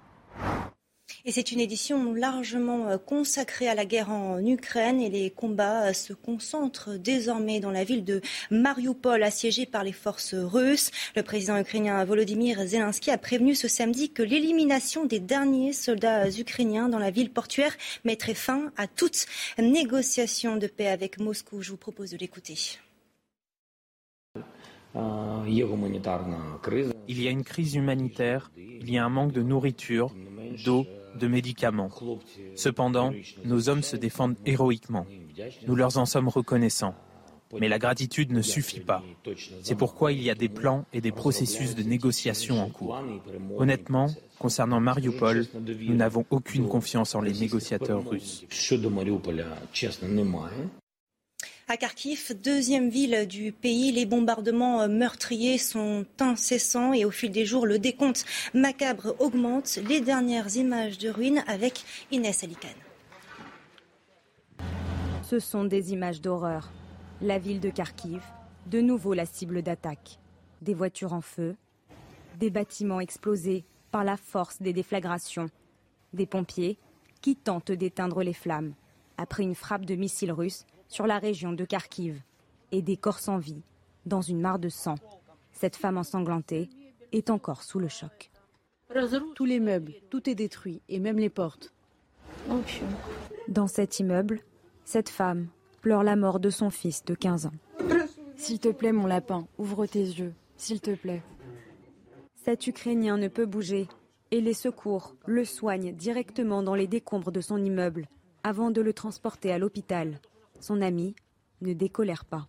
Et 1.29 1.33
c'est 1.33 1.51
une 1.51 1.59
édition 1.59 2.15
largement 2.15 2.87
euh, 2.89 2.99
consacrée 2.99 3.67
à 3.67 3.75
la 3.75 3.85
guerre 3.85 4.11
en 4.11 4.39
Ukraine 4.47 5.01
et 5.01 5.11
les 5.11 5.31
combats 5.31 5.89
euh, 5.89 5.93
se 5.93 6.13
concentrent 6.13 6.97
désormais 6.97 7.59
dans 7.59 7.73
la 7.73 7.83
ville 7.83 8.05
de 8.05 8.21
Mariupol, 8.53 9.25
assiégée 9.25 9.67
par 9.67 9.83
les 9.83 9.91
forces 9.91 10.37
russes. 10.37 10.93
Le 11.17 11.25
président 11.25 11.59
ukrainien 11.59 12.05
Volodymyr 12.05 12.65
Zelensky 12.65 13.11
a 13.11 13.19
prévenu 13.19 13.57
ce 13.57 13.67
samedi 13.67 14.13
que 14.13 14.23
l'élimination 14.23 15.05
des 15.05 15.19
derniers 15.19 15.73
soldats 15.73 16.31
ukrainiens 16.31 16.89
dans 16.89 17.01
la 17.01 17.11
ville 17.11 17.33
portuaire 17.33 17.77
mettrait 18.05 18.35
fin 18.35 18.71
à 18.77 18.87
toute 18.87 19.27
négociation 19.59 20.55
de 20.57 20.69
paix 20.69 20.87
avec 20.87 21.19
Moscou. 21.19 21.61
Je 21.61 21.73
vous 21.73 21.77
propose 21.77 22.13
de 22.13 22.19
l'écouter. 22.19 22.79
Il 27.09 27.23
y 27.23 27.27
a 27.27 27.31
une 27.31 27.45
crise 27.45 27.75
humanitaire, 27.75 28.53
il 28.57 28.91
y 28.91 28.97
a 28.97 29.05
un 29.05 29.09
manque 29.09 29.33
de 29.33 29.43
nourriture, 29.43 30.15
d'eau, 30.65 30.87
de 31.17 31.27
médicaments. 31.27 31.91
Cependant, 32.55 33.13
nos 33.45 33.69
hommes 33.69 33.83
se 33.83 33.97
défendent 33.97 34.37
héroïquement. 34.47 35.07
Nous 35.67 35.75
leur 35.75 35.99
en 35.99 36.07
sommes 36.07 36.29
reconnaissants. 36.29 36.95
Mais 37.61 37.69
la 37.69 37.79
gratitude 37.79 38.33
ne 38.33 38.43
suffit 38.43 38.81
pas. 38.81 39.03
C'est 39.63 39.77
pourquoi 39.77 40.13
il 40.13 40.23
y 40.23 40.31
a 40.31 40.35
des 40.35 40.49
plans 40.49 40.85
et 40.93 41.01
des 41.01 41.13
processus 41.13 41.75
de 41.75 41.83
négociation 41.83 42.61
en 42.61 42.69
cours. 42.69 43.01
Honnêtement, 43.57 44.09
concernant 44.39 44.81
Mariupol, 44.81 45.47
nous 45.55 45.95
n'avons 45.95 46.25
aucune 46.31 46.69
confiance 46.69 47.15
en 47.15 47.21
les 47.21 47.33
négociateurs 47.33 48.09
russes. 48.09 48.45
À 51.69 51.77
Kharkiv, 51.77 52.33
deuxième 52.45 52.91
ville 52.91 53.27
du 53.27 53.51
pays, 53.51 53.91
les 53.91 54.07
bombardements 54.07 54.87
meurtriers 54.87 55.59
sont 55.59 56.07
incessants 56.21 56.93
et 56.93 57.05
au 57.05 57.11
fil 57.11 57.33
des 57.33 57.45
jours, 57.45 57.67
le 57.67 57.81
décompte 57.81 58.25
macabre 58.55 59.17
augmente. 59.19 59.81
Les 59.89 60.01
dernières 60.01 60.55
images 60.55 60.97
de 60.97 61.09
ruines 61.09 61.43
avec 61.49 61.83
Inès 62.13 62.45
Alicane. 62.45 62.71
Ce 65.25 65.41
sont 65.41 65.65
des 65.65 65.93
images 65.93 66.21
d'horreur. 66.21 66.71
La 67.21 67.41
ville 67.41 67.59
de 67.59 67.71
Kharkiv, 67.71 68.23
de 68.67 68.81
nouveau 68.81 69.13
la 69.13 69.27
cible 69.27 69.61
d'attaque. 69.61 70.21
Des 70.63 70.75
voitures 70.75 71.15
en 71.15 71.21
feu, 71.21 71.57
des 72.39 72.51
bâtiments 72.51 73.01
explosés 73.01 73.65
par 73.91 74.05
la 74.05 74.17
force 74.17 74.63
des 74.63 74.73
déflagrations. 74.73 75.51
Des 76.13 76.27
pompiers 76.27 76.79
qui 77.23 77.35
tentent 77.35 77.73
d'éteindre 77.73 78.23
les 78.23 78.35
flammes 78.35 78.75
après 79.19 79.43
une 79.43 79.57
frappe 79.57 79.85
de 79.85 79.97
missiles 79.97 80.31
russes 80.31 80.65
sur 80.89 81.07
la 81.07 81.19
région 81.19 81.53
de 81.53 81.65
Kharkiv 81.65 82.21
et 82.73 82.83
des 82.83 82.97
corps 82.97 83.19
sans 83.19 83.39
vie 83.39 83.63
dans 84.05 84.21
une 84.21 84.41
mare 84.41 84.59
de 84.59 84.69
sang. 84.69 84.97
Cette 85.53 85.77
femme 85.77 85.99
ensanglantée 85.99 86.69
est 87.13 87.31
encore 87.31 87.63
sous 87.63 87.79
le 87.79 87.89
choc. 87.89 88.31
Tous 89.35 89.45
les 89.45 89.61
meubles, 89.61 89.95
tout 90.11 90.29
est 90.29 90.35
détruit 90.35 90.81
et 90.89 90.99
même 90.99 91.19
les 91.19 91.31
portes. 91.31 91.73
Dans 93.49 93.67
cet 93.67 93.99
immeuble, 93.99 94.41
cette 94.85 95.09
femme 95.09 95.49
pleure 95.81 96.03
la 96.03 96.17
mort 96.17 96.41
de 96.41 96.51
son 96.51 96.71
fils 96.71 97.05
de 97.05 97.15
15 97.15 97.47
ans. 97.47 97.53
S'il 98.37 98.61
te 98.61 98.69
plaît, 98.69 98.93
mon 98.93 99.07
lapin, 99.07 99.47
ouvre 99.59 99.87
tes 99.87 100.01
yeux, 100.01 100.35
s'il 100.57 100.81
te 100.81 100.95
plaît. 100.95 101.23
Cet 102.35 102.67
Ukrainien 102.67 103.17
ne 103.17 103.29
peut 103.29 103.47
bouger 103.47 103.89
et 104.31 104.41
les 104.41 104.55
secours 104.55 105.17
le 105.27 105.45
soignent 105.45 105.93
directement 105.93 106.63
dans 106.63 106.75
les 106.75 106.87
décombres 106.87 107.33
de 107.33 107.41
son 107.41 107.63
immeuble 107.63 108.07
avant 108.43 108.71
de 108.71 108.81
le 108.81 108.93
transporter 108.93 109.53
à 109.53 109.59
l'hôpital. 109.59 110.21
Son 110.61 110.81
ami 110.81 111.15
ne 111.61 111.73
décolère 111.73 112.25
pas. 112.25 112.47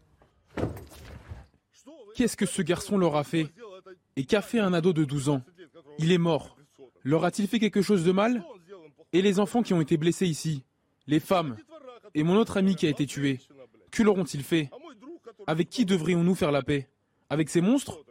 Qu'est-ce 2.15 2.37
que 2.37 2.45
ce 2.45 2.61
garçon 2.61 2.97
leur 2.97 3.15
a 3.15 3.23
fait 3.23 3.47
Et 4.15 4.25
qu'a 4.25 4.41
fait 4.41 4.59
un 4.59 4.73
ado 4.73 4.93
de 4.93 5.05
12 5.05 5.29
ans 5.29 5.41
Il 5.99 6.11
est 6.11 6.17
mort. 6.17 6.57
Leur 7.03 7.25
a-t-il 7.25 7.47
fait 7.47 7.59
quelque 7.59 7.81
chose 7.81 8.03
de 8.03 8.11
mal 8.11 8.43
Et 9.13 9.21
les 9.21 9.39
enfants 9.39 9.61
qui 9.61 9.73
ont 9.73 9.81
été 9.81 9.97
blessés 9.97 10.27
ici 10.27 10.63
Les 11.05 11.19
femmes 11.19 11.57
Et 12.15 12.23
mon 12.23 12.35
autre 12.35 12.57
ami 12.57 12.75
qui 12.75 12.87
a 12.87 12.89
été 12.89 13.05
tué 13.05 13.39
Que 13.91 14.03
leur 14.03 14.15
ont-ils 14.17 14.43
fait 14.43 14.69
Avec 15.45 15.69
qui 15.69 15.85
devrions-nous 15.85 16.35
faire 16.35 16.51
la 16.51 16.63
paix 16.63 16.89
Avec 17.29 17.49
ces 17.49 17.61
monstres 17.61 18.03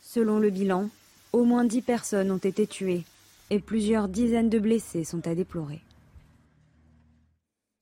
Selon 0.00 0.38
le 0.38 0.50
bilan, 0.50 0.90
au 1.32 1.44
moins 1.44 1.64
10 1.64 1.82
personnes 1.82 2.30
ont 2.30 2.36
été 2.38 2.66
tuées 2.66 3.04
et 3.50 3.58
plusieurs 3.58 4.08
dizaines 4.08 4.50
de 4.50 4.58
blessés 4.58 5.04
sont 5.04 5.26
à 5.26 5.34
déplorer. 5.34 5.80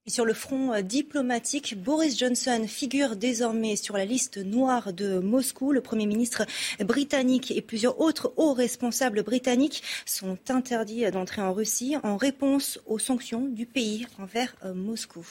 Sur 0.08 0.24
le 0.24 0.34
front 0.34 0.72
euh, 0.72 0.82
diplomatique, 0.82 1.80
Boris 1.80 2.18
Johnson 2.18 2.64
figure 2.66 3.14
désormais 3.14 3.76
sur 3.76 3.96
la 3.96 4.04
liste 4.04 4.36
noire 4.36 4.92
de 4.92 5.20
Moscou. 5.20 5.70
Le 5.70 5.80
Premier 5.80 6.06
ministre 6.06 6.44
britannique 6.80 7.52
et 7.52 7.62
plusieurs 7.62 8.00
autres 8.00 8.32
hauts 8.36 8.52
responsables 8.52 9.22
britanniques 9.22 9.84
sont 10.04 10.38
interdits 10.48 11.08
d'entrer 11.12 11.40
en 11.40 11.52
Russie 11.52 11.94
en 12.02 12.16
réponse 12.16 12.80
aux 12.86 12.98
sanctions 12.98 13.46
du 13.46 13.64
pays 13.64 14.08
envers 14.18 14.56
euh, 14.64 14.74
Moscou. 14.74 15.24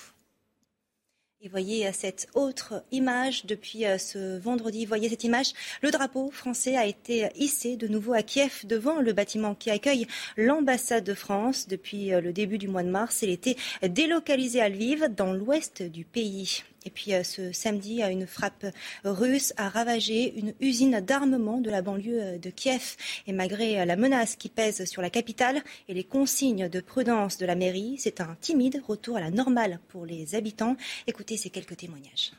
Et 1.44 1.50
voyez 1.50 1.88
euh, 1.88 1.92
cette 1.92 2.28
autre 2.36 2.84
image 2.92 3.48
depuis 3.48 3.88
euh, 3.88 3.98
ce 3.98 4.38
vendredi. 4.38 4.86
Voyez 4.86 5.10
cette 5.10 5.24
image. 5.24 5.54
Le 5.82 5.90
drapeau 5.90 6.30
français 6.30 6.78
a 6.78 6.86
été 6.86 7.30
hissé 7.36 7.78
de 7.78 7.88
nouveau 7.88 8.14
à 8.14 8.22
Kiev 8.22 8.62
devant 8.66 9.02
le 9.02 9.12
bâtiment 9.12 9.56
qui 9.56 9.72
accueille 9.72 10.06
l'ambassade 10.38 11.04
de 11.04 11.16
France 11.16 11.68
depuis 11.68 12.14
euh, 12.14 12.22
le 12.22 12.32
début 12.32 12.60
du 12.60 12.68
mois 12.68 12.84
de 12.84 12.92
mars. 12.92 13.24
Il 13.24 13.32
était 13.32 13.56
délocalisé 13.82 14.62
à 14.62 14.70
Lviv 14.70 15.08
dans 15.16 15.34
l'ouest 15.34 15.82
du 15.82 16.06
pays. 16.06 16.64
Et 16.84 16.90
puis 16.90 17.14
euh, 17.14 17.24
ce 17.24 17.52
samedi, 17.52 18.02
une 18.02 18.26
frappe 18.26 18.66
russe 19.04 19.54
a 19.58 19.70
ravagé 19.70 20.38
une 20.38 20.54
usine 20.60 21.00
d'armement 21.00 21.60
de 21.60 21.70
la 21.70 21.82
banlieue 21.82 22.22
euh, 22.22 22.38
de 22.38 22.50
Kiev. 22.50 22.96
Et 23.28 23.34
malgré 23.34 23.80
euh, 23.80 23.86
la 23.86 23.96
menace 23.96 24.36
qui 24.36 24.50
pèse 24.50 24.86
sur 24.86 25.02
la 25.02 25.10
capitale 25.10 25.62
et 25.88 25.94
les 25.94 26.04
consignes 26.04 26.70
de 26.70 26.80
prudence 26.82 27.38
de 27.38 27.46
la 27.46 27.56
mairie, 27.56 27.96
c'est 28.00 28.22
un 28.22 28.36
timide 28.42 28.82
retour 28.88 29.18
à 29.18 29.20
la 29.20 29.32
normale 29.32 29.80
pour 29.90 30.06
les 30.06 30.36
habitants. 30.36 30.76
Écoutez 31.08 31.38
ces 31.38 31.50
quelques 31.50 31.78
témoignages. 31.78 32.32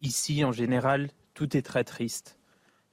Ici, 0.00 0.44
en 0.44 0.52
général, 0.52 1.10
tout 1.34 1.56
est 1.56 1.62
très 1.62 1.84
triste. 1.84 2.38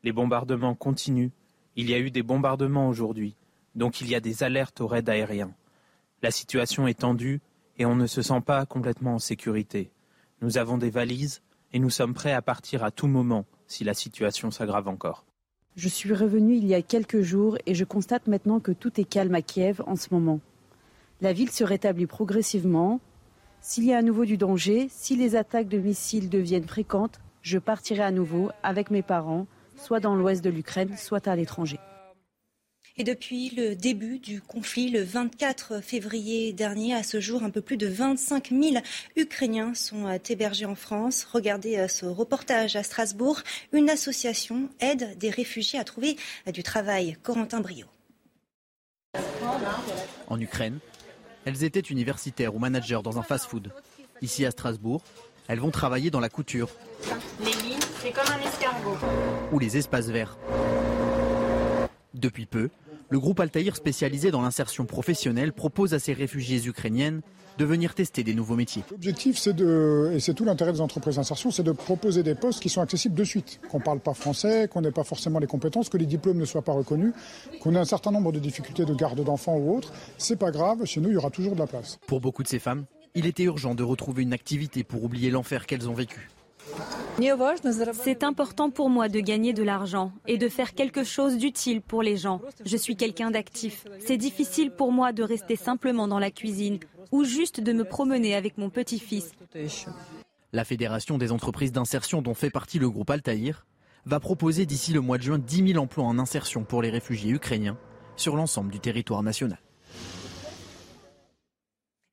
Les 0.03 0.11
bombardements 0.11 0.75
continuent. 0.75 1.31
Il 1.75 1.89
y 1.89 1.93
a 1.93 1.99
eu 1.99 2.11
des 2.11 2.23
bombardements 2.23 2.87
aujourd'hui, 2.87 3.35
donc 3.73 4.01
il 4.01 4.09
y 4.09 4.15
a 4.15 4.19
des 4.19 4.43
alertes 4.43 4.81
aux 4.81 4.87
raids 4.87 5.09
aériens. 5.09 5.53
La 6.21 6.31
situation 6.31 6.87
est 6.87 6.99
tendue 6.99 7.41
et 7.79 7.85
on 7.85 7.95
ne 7.95 8.05
se 8.05 8.21
sent 8.21 8.41
pas 8.45 8.65
complètement 8.65 9.15
en 9.15 9.19
sécurité. 9.19 9.89
Nous 10.41 10.57
avons 10.57 10.77
des 10.77 10.89
valises 10.89 11.41
et 11.73 11.79
nous 11.79 11.89
sommes 11.89 12.13
prêts 12.13 12.33
à 12.33 12.41
partir 12.41 12.83
à 12.83 12.91
tout 12.91 13.07
moment 13.07 13.45
si 13.67 13.83
la 13.83 13.93
situation 13.93 14.51
s'aggrave 14.51 14.87
encore. 14.87 15.25
Je 15.75 15.87
suis 15.87 16.13
revenu 16.13 16.55
il 16.55 16.65
y 16.65 16.73
a 16.73 16.81
quelques 16.81 17.21
jours 17.21 17.57
et 17.65 17.73
je 17.73 17.85
constate 17.85 18.27
maintenant 18.27 18.59
que 18.59 18.73
tout 18.73 18.99
est 18.99 19.05
calme 19.05 19.33
à 19.33 19.41
Kiev 19.41 19.81
en 19.87 19.95
ce 19.95 20.09
moment. 20.11 20.41
La 21.21 21.31
ville 21.31 21.51
se 21.51 21.63
rétablit 21.63 22.05
progressivement. 22.05 22.99
S'il 23.61 23.85
y 23.85 23.93
a 23.93 23.97
à 23.97 24.01
nouveau 24.01 24.25
du 24.25 24.37
danger, 24.37 24.87
si 24.89 25.15
les 25.15 25.35
attaques 25.35 25.67
de 25.67 25.77
missiles 25.77 26.29
deviennent 26.29 26.67
fréquentes, 26.67 27.19
je 27.41 27.59
partirai 27.59 28.03
à 28.03 28.11
nouveau 28.11 28.49
avec 28.63 28.91
mes 28.91 29.01
parents, 29.01 29.47
soit 29.77 29.99
dans 29.99 30.15
l'ouest 30.15 30.43
de 30.43 30.49
l'Ukraine, 30.49 30.95
soit 30.97 31.27
à 31.27 31.35
l'étranger. 31.35 31.79
Et 33.01 33.05
depuis 33.05 33.49
le 33.51 33.77
début 33.77 34.19
du 34.19 34.41
conflit, 34.41 34.89
le 34.89 35.01
24 35.01 35.81
février 35.81 36.51
dernier, 36.51 36.93
à 36.93 37.01
ce 37.01 37.21
jour, 37.21 37.43
un 37.43 37.49
peu 37.49 37.61
plus 37.61 37.77
de 37.77 37.87
25 37.87 38.49
000 38.49 38.83
Ukrainiens 39.15 39.73
sont 39.73 40.05
euh, 40.05 40.17
hébergés 40.27 40.65
en 40.65 40.75
France. 40.75 41.25
Regardez 41.31 41.77
euh, 41.77 41.87
ce 41.87 42.05
reportage 42.05 42.75
à 42.75 42.83
Strasbourg. 42.83 43.39
Une 43.71 43.89
association 43.89 44.67
aide 44.81 45.17
des 45.17 45.29
réfugiés 45.29 45.79
à 45.79 45.85
trouver 45.85 46.17
euh, 46.45 46.51
du 46.51 46.61
travail. 46.61 47.15
Corentin 47.23 47.61
Brio. 47.61 47.85
En 50.27 50.37
Ukraine, 50.37 50.79
elles 51.45 51.63
étaient 51.63 51.79
universitaires 51.79 52.53
ou 52.53 52.59
managers 52.59 52.99
dans 53.01 53.17
un 53.17 53.23
fast-food. 53.23 53.71
Ici 54.21 54.45
à 54.45 54.51
Strasbourg, 54.51 55.05
elles 55.47 55.61
vont 55.61 55.71
travailler 55.71 56.11
dans 56.11 56.19
la 56.19 56.27
couture. 56.27 56.69
Les 57.39 57.45
lignes, 57.45 57.79
c'est 58.03 58.11
comme 58.11 58.27
un 58.27 58.45
escargot. 58.45 58.97
Ou 59.53 59.59
les 59.59 59.77
espaces 59.77 60.07
verts. 60.07 60.37
Depuis 62.13 62.45
peu, 62.45 62.69
le 63.09 63.19
groupe 63.19 63.39
Altaïr 63.39 63.75
spécialisé 63.75 64.31
dans 64.31 64.41
l'insertion 64.41 64.85
professionnelle 64.85 65.51
propose 65.51 65.93
à 65.93 65.99
ces 65.99 66.13
réfugiées 66.13 66.65
ukrainiennes 66.65 67.21
de 67.57 67.65
venir 67.65 67.93
tester 67.93 68.23
des 68.23 68.33
nouveaux 68.33 68.55
métiers. 68.55 68.83
L'objectif, 68.91 69.37
c'est 69.37 69.53
de, 69.53 70.11
et 70.13 70.19
c'est 70.19 70.33
tout 70.33 70.45
l'intérêt 70.45 70.71
des 70.71 70.81
entreprises 70.81 71.15
d'insertion, 71.15 71.51
c'est 71.51 71.63
de 71.63 71.71
proposer 71.71 72.23
des 72.23 72.35
postes 72.35 72.61
qui 72.61 72.69
sont 72.69 72.81
accessibles 72.81 73.15
de 73.15 73.23
suite, 73.23 73.59
qu'on 73.69 73.79
ne 73.79 73.83
parle 73.83 73.99
pas 73.99 74.13
français, 74.13 74.69
qu'on 74.71 74.81
n'ait 74.81 74.91
pas 74.91 75.03
forcément 75.03 75.39
les 75.39 75.47
compétences, 75.47 75.89
que 75.89 75.97
les 75.97 76.05
diplômes 76.05 76.37
ne 76.37 76.45
soient 76.45 76.61
pas 76.61 76.71
reconnus, 76.71 77.13
qu'on 77.61 77.75
ait 77.75 77.79
un 77.79 77.85
certain 77.85 78.11
nombre 78.11 78.31
de 78.31 78.39
difficultés 78.39 78.85
de 78.85 78.93
garde 78.93 79.21
d'enfants 79.23 79.57
ou 79.57 79.75
autres. 79.75 79.91
C'est 80.17 80.37
pas 80.37 80.51
grave, 80.51 80.85
chez 80.85 81.01
nous, 81.01 81.09
il 81.09 81.15
y 81.15 81.17
aura 81.17 81.31
toujours 81.31 81.55
de 81.55 81.59
la 81.59 81.67
place. 81.67 81.99
Pour 82.07 82.21
beaucoup 82.21 82.43
de 82.43 82.47
ces 82.47 82.59
femmes, 82.59 82.85
il 83.15 83.25
était 83.25 83.43
urgent 83.43 83.75
de 83.75 83.83
retrouver 83.83 84.23
une 84.23 84.33
activité 84.33 84.83
pour 84.83 85.03
oublier 85.03 85.31
l'enfer 85.31 85.65
qu'elles 85.65 85.89
ont 85.89 85.93
vécu. 85.93 86.29
C'est 88.03 88.23
important 88.23 88.69
pour 88.69 88.89
moi 88.89 89.09
de 89.09 89.19
gagner 89.19 89.53
de 89.53 89.63
l'argent 89.63 90.11
et 90.27 90.37
de 90.37 90.47
faire 90.47 90.73
quelque 90.73 91.03
chose 91.03 91.37
d'utile 91.37 91.81
pour 91.81 92.01
les 92.01 92.17
gens. 92.17 92.41
Je 92.65 92.77
suis 92.77 92.95
quelqu'un 92.95 93.31
d'actif. 93.31 93.85
C'est 93.99 94.17
difficile 94.17 94.71
pour 94.71 94.91
moi 94.91 95.11
de 95.11 95.23
rester 95.23 95.55
simplement 95.55 96.07
dans 96.07 96.19
la 96.19 96.31
cuisine 96.31 96.79
ou 97.11 97.23
juste 97.23 97.59
de 97.59 97.73
me 97.73 97.83
promener 97.83 98.35
avec 98.35 98.57
mon 98.57 98.69
petit-fils. 98.69 99.31
La 100.53 100.63
Fédération 100.63 101.17
des 101.17 101.31
entreprises 101.31 101.71
d'insertion 101.71 102.21
dont 102.21 102.33
fait 102.33 102.49
partie 102.49 102.79
le 102.79 102.89
groupe 102.89 103.09
Altaïr 103.09 103.65
va 104.05 104.19
proposer 104.19 104.65
d'ici 104.65 104.93
le 104.93 105.01
mois 105.01 105.17
de 105.17 105.23
juin 105.23 105.39
10 105.39 105.73
000 105.73 105.83
emplois 105.83 106.05
en 106.05 106.17
insertion 106.19 106.63
pour 106.63 106.81
les 106.81 106.89
réfugiés 106.89 107.31
ukrainiens 107.31 107.77
sur 108.15 108.35
l'ensemble 108.35 108.71
du 108.71 108.79
territoire 108.79 109.23
national. 109.23 109.59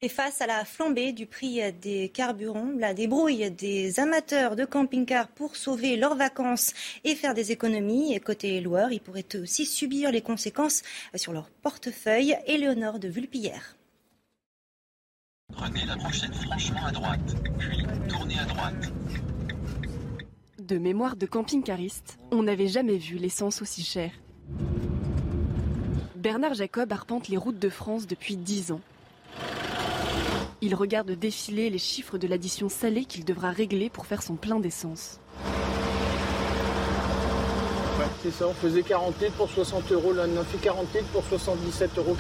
Et 0.03 0.11
face 0.11 0.43
à 0.43 0.47
la 0.47 0.67
flambée 0.67 1.15
du 1.15 1.25
prix 1.25 1.73
des 1.81 2.11
carburants, 2.11 2.71
la 2.77 2.93
débrouille 2.93 3.51
des 3.51 3.99
amateurs 3.99 4.55
de 4.55 4.67
camping-car 4.67 5.27
pour 5.27 5.57
sauver 5.57 5.97
leurs 5.97 6.17
vacances 6.17 6.75
et 7.05 7.15
faire 7.15 7.33
des 7.33 7.51
économies, 7.51 8.13
et 8.13 8.21
côté 8.21 8.61
loueurs, 8.61 8.93
ils 8.93 9.01
pourraient 9.01 9.25
aussi 9.37 9.65
subir 9.65 10.13
les 10.13 10.21
conséquences 10.21 10.83
sur 11.15 11.33
leur 11.33 11.49
portefeuille. 11.49 12.37
Éléonore 12.47 12.99
de 12.99 13.09
Vulpillère. 13.09 13.79
Prenez 15.55 15.87
la 15.87 15.97
prochaine 15.97 16.35
franchement 16.35 16.85
à 16.85 16.93
droite, 16.93 17.35
puis 17.59 17.87
tournez 18.07 18.39
à 18.39 18.45
droite. 18.45 18.93
De 20.59 20.77
mémoire 20.77 21.17
de 21.17 21.25
camping-cariste, 21.25 22.19
on 22.33 22.43
n'avait 22.43 22.69
jamais 22.69 22.99
vu 22.99 23.17
l'essence 23.17 23.63
aussi 23.63 23.83
chère. 23.83 24.13
Bernard 26.17 26.53
Jacob 26.53 26.93
arpente 26.93 27.29
les 27.29 27.39
routes 27.39 27.59
de 27.59 27.71
France 27.71 28.07
depuis 28.07 28.37
10 28.37 28.73
ans. 28.73 28.81
Il 30.63 30.75
regarde 30.75 31.11
défiler 31.11 31.69
les 31.69 31.79
chiffres 31.79 32.17
de 32.17 32.27
l'addition 32.27 32.69
salée 32.69 33.05
qu'il 33.05 33.25
devra 33.25 33.51
régler 33.51 33.91
pour 33.91 34.07
faire 34.07 34.23
son 34.23 34.37
plein 34.37 34.59
d'essence. 34.59 35.21
Ouais, 37.99 38.07
c'est 38.23 38.31
ça, 38.31 38.49
on 38.49 38.55
faisait 38.55 38.83
40 38.83 39.21
litres 39.21 39.35
pour 39.35 39.51
60 39.51 39.93
euros, 39.93 40.13
là 40.15 40.25
on 40.29 40.41
a 40.41 40.45
fait 40.45 40.59
40 40.59 40.95
litres 40.95 41.09
pour 41.09 41.23
77,43 41.23 41.99
euros. 41.99 42.15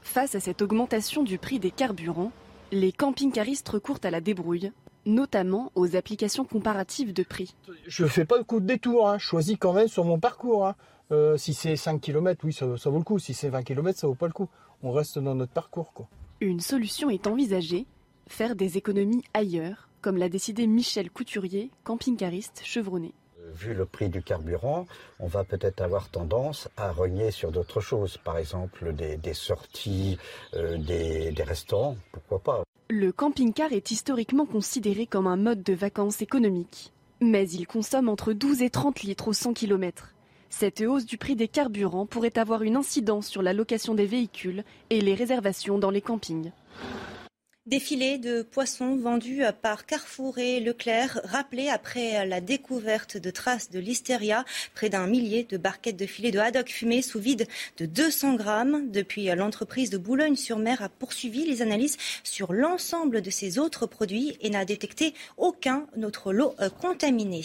Face 0.00 0.34
à 0.34 0.40
cette 0.40 0.62
augmentation 0.62 1.22
du 1.24 1.38
prix 1.38 1.58
des 1.58 1.70
carburants, 1.72 2.32
les 2.70 2.92
camping-caristes 2.92 3.68
recourent 3.68 4.00
à 4.04 4.10
la 4.10 4.20
débrouille, 4.20 4.70
notamment 5.06 5.72
aux 5.74 5.96
applications 5.96 6.44
comparatives 6.44 7.12
de 7.12 7.24
prix. 7.24 7.56
Je 7.86 8.06
fais 8.06 8.24
pas 8.24 8.38
le 8.38 8.44
coup 8.44 8.60
de 8.60 8.66
détour, 8.66 9.08
hein. 9.08 9.18
je 9.18 9.24
choisis 9.24 9.56
quand 9.58 9.72
même 9.72 9.88
sur 9.88 10.04
mon 10.04 10.20
parcours. 10.20 10.66
Hein. 10.66 10.76
Euh, 11.12 11.36
si 11.36 11.54
c'est 11.54 11.74
5 11.74 12.00
km, 12.00 12.44
oui, 12.44 12.52
ça, 12.52 12.76
ça 12.76 12.90
vaut 12.90 12.98
le 12.98 13.04
coup. 13.04 13.18
Si 13.18 13.34
c'est 13.34 13.48
20 13.48 13.62
km, 13.64 13.98
ça 13.98 14.06
vaut 14.06 14.14
pas 14.14 14.28
le 14.28 14.32
coup. 14.32 14.48
On 14.82 14.92
reste 14.92 15.18
dans 15.18 15.34
notre 15.34 15.52
parcours. 15.52 15.92
Quoi. 15.92 16.08
Une 16.42 16.60
solution 16.60 17.10
est 17.10 17.26
envisagée, 17.26 17.84
faire 18.26 18.56
des 18.56 18.78
économies 18.78 19.22
ailleurs, 19.34 19.90
comme 20.00 20.16
l'a 20.16 20.30
décidé 20.30 20.66
Michel 20.66 21.10
Couturier, 21.10 21.70
camping-cariste 21.84 22.62
chevronné. 22.64 23.12
Vu 23.52 23.74
le 23.74 23.84
prix 23.84 24.08
du 24.08 24.22
carburant, 24.22 24.86
on 25.18 25.26
va 25.26 25.44
peut-être 25.44 25.82
avoir 25.82 26.08
tendance 26.08 26.70
à 26.78 26.92
renier 26.92 27.30
sur 27.30 27.52
d'autres 27.52 27.82
choses, 27.82 28.16
par 28.16 28.38
exemple 28.38 28.94
des, 28.94 29.34
sorties, 29.34 30.16
euh, 30.54 30.78
des, 30.78 31.30
des 31.30 31.42
restaurants, 31.42 31.98
pourquoi 32.10 32.38
pas. 32.38 32.64
Le 32.88 33.12
camping-car 33.12 33.74
est 33.74 33.90
historiquement 33.90 34.46
considéré 34.46 35.06
comme 35.06 35.26
un 35.26 35.36
mode 35.36 35.62
de 35.62 35.74
vacances 35.74 36.22
économique, 36.22 36.94
mais 37.20 37.46
il 37.50 37.66
consomme 37.66 38.08
entre 38.08 38.32
12 38.32 38.62
et 38.62 38.70
30 38.70 39.02
litres 39.02 39.28
au 39.28 39.34
100 39.34 39.52
km. 39.52 40.14
Cette 40.50 40.80
hausse 40.80 41.06
du 41.06 41.16
prix 41.16 41.36
des 41.36 41.48
carburants 41.48 42.06
pourrait 42.06 42.36
avoir 42.36 42.62
une 42.62 42.76
incidence 42.76 43.28
sur 43.28 43.40
la 43.40 43.52
location 43.52 43.94
des 43.94 44.06
véhicules 44.06 44.64
et 44.90 45.00
les 45.00 45.14
réservations 45.14 45.78
dans 45.78 45.90
les 45.90 46.02
campings. 46.02 46.50
Défilé 47.66 48.18
de 48.18 48.42
poissons 48.42 48.96
vendus 48.96 49.42
par 49.62 49.86
Carrefour 49.86 50.38
et 50.38 50.58
Leclerc, 50.58 51.20
rappelé 51.24 51.68
après 51.68 52.26
la 52.26 52.40
découverte 52.40 53.16
de 53.16 53.30
traces 53.30 53.70
de 53.70 53.78
listeria. 53.78 54.44
Près 54.74 54.88
d'un 54.88 55.06
millier 55.06 55.44
de 55.44 55.56
barquettes 55.56 55.96
de 55.96 56.06
filets 56.06 56.32
de 56.32 56.40
haddock 56.40 56.68
fumés 56.68 57.00
sous 57.00 57.20
vide 57.20 57.46
de 57.76 57.86
200 57.86 58.34
grammes. 58.34 58.90
Depuis, 58.90 59.26
l'entreprise 59.26 59.90
de 59.90 59.98
Boulogne-sur-Mer 59.98 60.82
a 60.82 60.88
poursuivi 60.88 61.44
les 61.44 61.62
analyses 61.62 61.96
sur 62.24 62.52
l'ensemble 62.52 63.22
de 63.22 63.30
ses 63.30 63.58
autres 63.58 63.86
produits 63.86 64.36
et 64.40 64.50
n'a 64.50 64.64
détecté 64.64 65.14
aucun 65.36 65.86
autre 66.02 66.32
lot 66.32 66.54
euh, 66.60 66.70
contaminé. 66.70 67.44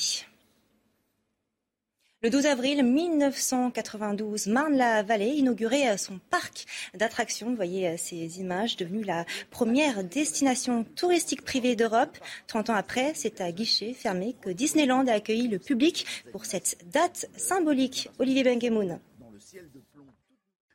Le 2.26 2.32
12 2.32 2.48
avril 2.48 2.84
1992, 2.84 4.48
Marne-la-Vallée 4.48 5.36
inaugurait 5.36 5.96
son 6.00 6.20
parc 6.32 6.66
d'attractions. 6.96 7.54
Voyez 7.54 7.88
euh, 7.88 7.98
ces 8.00 8.40
images, 8.40 8.78
devenue 8.78 9.04
la 9.04 9.26
première 9.52 10.04
destination 10.04 10.86
touristique 10.96 11.44
privée 11.44 11.76
d'Europe. 11.76 12.18
30 12.48 12.72
ans 12.72 12.74
après, 12.74 13.12
c'est 13.14 13.42
à 13.42 13.52
guichet 13.52 13.94
fermé 13.94 14.36
que 14.42 14.50
Disneyland 14.50 15.06
a 15.06 15.12
accueilli 15.12 15.48
le 15.48 15.60
public 15.60 16.08
pour 16.32 16.46
cette 16.48 16.80
date 16.92 17.28
symbolique. 17.38 18.10
Olivier 18.18 18.44
Benkemoun. 18.44 19.00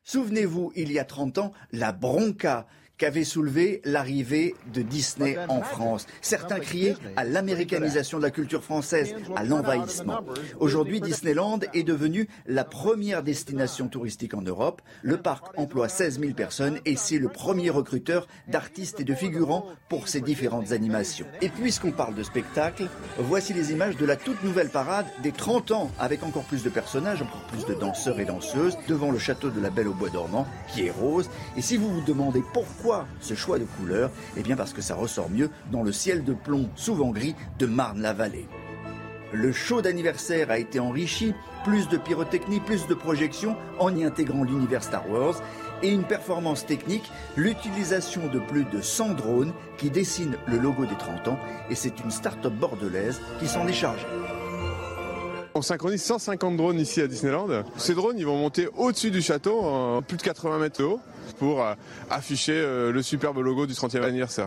Souvenez-vous, 0.04 0.70
il 0.76 0.92
y 0.92 1.00
a 1.00 1.04
30 1.04 1.38
ans, 1.38 1.52
la 1.72 1.90
bronca 1.90 2.68
qu'avait 3.00 3.24
soulevé 3.24 3.80
l'arrivée 3.84 4.54
de 4.74 4.82
Disney 4.82 5.38
en 5.48 5.62
France. 5.62 6.06
Certains 6.20 6.60
criaient 6.60 6.96
à 7.16 7.24
l'américanisation 7.24 8.18
de 8.18 8.22
la 8.22 8.30
culture 8.30 8.62
française, 8.62 9.14
à 9.36 9.42
l'envahissement. 9.42 10.20
Aujourd'hui, 10.58 11.00
Disneyland 11.00 11.60
est 11.72 11.82
devenu 11.82 12.28
la 12.46 12.62
première 12.62 13.22
destination 13.22 13.88
touristique 13.88 14.34
en 14.34 14.42
Europe. 14.42 14.82
Le 15.00 15.16
parc 15.16 15.46
emploie 15.58 15.88
16 15.88 16.20
000 16.20 16.34
personnes 16.34 16.78
et 16.84 16.94
c'est 16.94 17.16
le 17.16 17.30
premier 17.30 17.70
recruteur 17.70 18.28
d'artistes 18.48 19.00
et 19.00 19.04
de 19.04 19.14
figurants 19.14 19.64
pour 19.88 20.06
ses 20.06 20.20
différentes 20.20 20.72
animations. 20.72 21.26
Et 21.40 21.48
puisqu'on 21.48 21.92
parle 21.92 22.14
de 22.14 22.22
spectacle, 22.22 22.86
voici 23.18 23.54
les 23.54 23.72
images 23.72 23.96
de 23.96 24.04
la 24.04 24.16
toute 24.16 24.44
nouvelle 24.44 24.68
parade 24.68 25.06
des 25.22 25.32
30 25.32 25.70
ans 25.70 25.90
avec 25.98 26.22
encore 26.22 26.44
plus 26.44 26.62
de 26.62 26.68
personnages, 26.68 27.22
encore 27.22 27.46
plus 27.50 27.64
de 27.64 27.72
danseurs 27.72 28.20
et 28.20 28.26
danseuses 28.26 28.76
devant 28.88 29.10
le 29.10 29.18
château 29.18 29.48
de 29.48 29.60
la 29.60 29.70
Belle 29.70 29.88
au 29.88 29.94
Bois 29.94 30.10
dormant 30.10 30.46
qui 30.68 30.84
est 30.84 30.90
rose. 30.90 31.30
Et 31.56 31.62
si 31.62 31.78
vous 31.78 31.88
vous 31.88 32.02
demandez 32.02 32.42
pourquoi 32.52 32.89
ce 33.20 33.34
choix 33.34 33.58
de 33.58 33.64
couleur 33.64 34.10
Eh 34.36 34.42
bien 34.42 34.56
parce 34.56 34.72
que 34.72 34.82
ça 34.82 34.94
ressort 34.94 35.30
mieux 35.30 35.50
dans 35.70 35.82
le 35.82 35.92
ciel 35.92 36.24
de 36.24 36.34
plomb, 36.34 36.68
souvent 36.76 37.10
gris, 37.10 37.34
de 37.58 37.66
Marne-la-Vallée. 37.66 38.46
Le 39.32 39.52
show 39.52 39.80
d'anniversaire 39.80 40.50
a 40.50 40.58
été 40.58 40.80
enrichi, 40.80 41.34
plus 41.64 41.88
de 41.88 41.96
pyrotechnie, 41.96 42.58
plus 42.58 42.88
de 42.88 42.94
projections, 42.94 43.56
en 43.78 43.94
y 43.94 44.04
intégrant 44.04 44.42
l'univers 44.42 44.82
Star 44.82 45.08
Wars, 45.08 45.40
et 45.82 45.90
une 45.90 46.02
performance 46.02 46.66
technique, 46.66 47.10
l'utilisation 47.36 48.26
de 48.26 48.40
plus 48.40 48.64
de 48.64 48.80
100 48.80 49.14
drones 49.14 49.52
qui 49.78 49.90
dessinent 49.90 50.36
le 50.46 50.58
logo 50.58 50.84
des 50.84 50.96
30 50.96 51.28
ans, 51.28 51.38
et 51.70 51.74
c'est 51.74 52.00
une 52.00 52.10
start-up 52.10 52.52
bordelaise 52.52 53.20
qui 53.38 53.46
s'en 53.46 53.66
est 53.66 53.72
chargée. 53.72 54.06
On 55.60 55.62
synchronise 55.62 56.02
150 56.02 56.56
drones 56.56 56.80
ici 56.80 57.02
à 57.02 57.06
Disneyland. 57.06 57.64
Ces 57.76 57.94
drones, 57.94 58.18
ils 58.18 58.24
vont 58.24 58.38
monter 58.38 58.70
au-dessus 58.78 59.10
du 59.10 59.20
château, 59.20 59.60
en 59.60 60.00
plus 60.00 60.16
de 60.16 60.22
80 60.22 60.58
mètres 60.58 60.82
haut, 60.82 61.00
pour 61.38 61.62
euh, 61.62 61.74
afficher 62.08 62.54
euh, 62.54 62.90
le 62.90 63.02
superbe 63.02 63.36
logo 63.40 63.66
du 63.66 63.74
30e 63.74 64.02
anniversaire. 64.02 64.46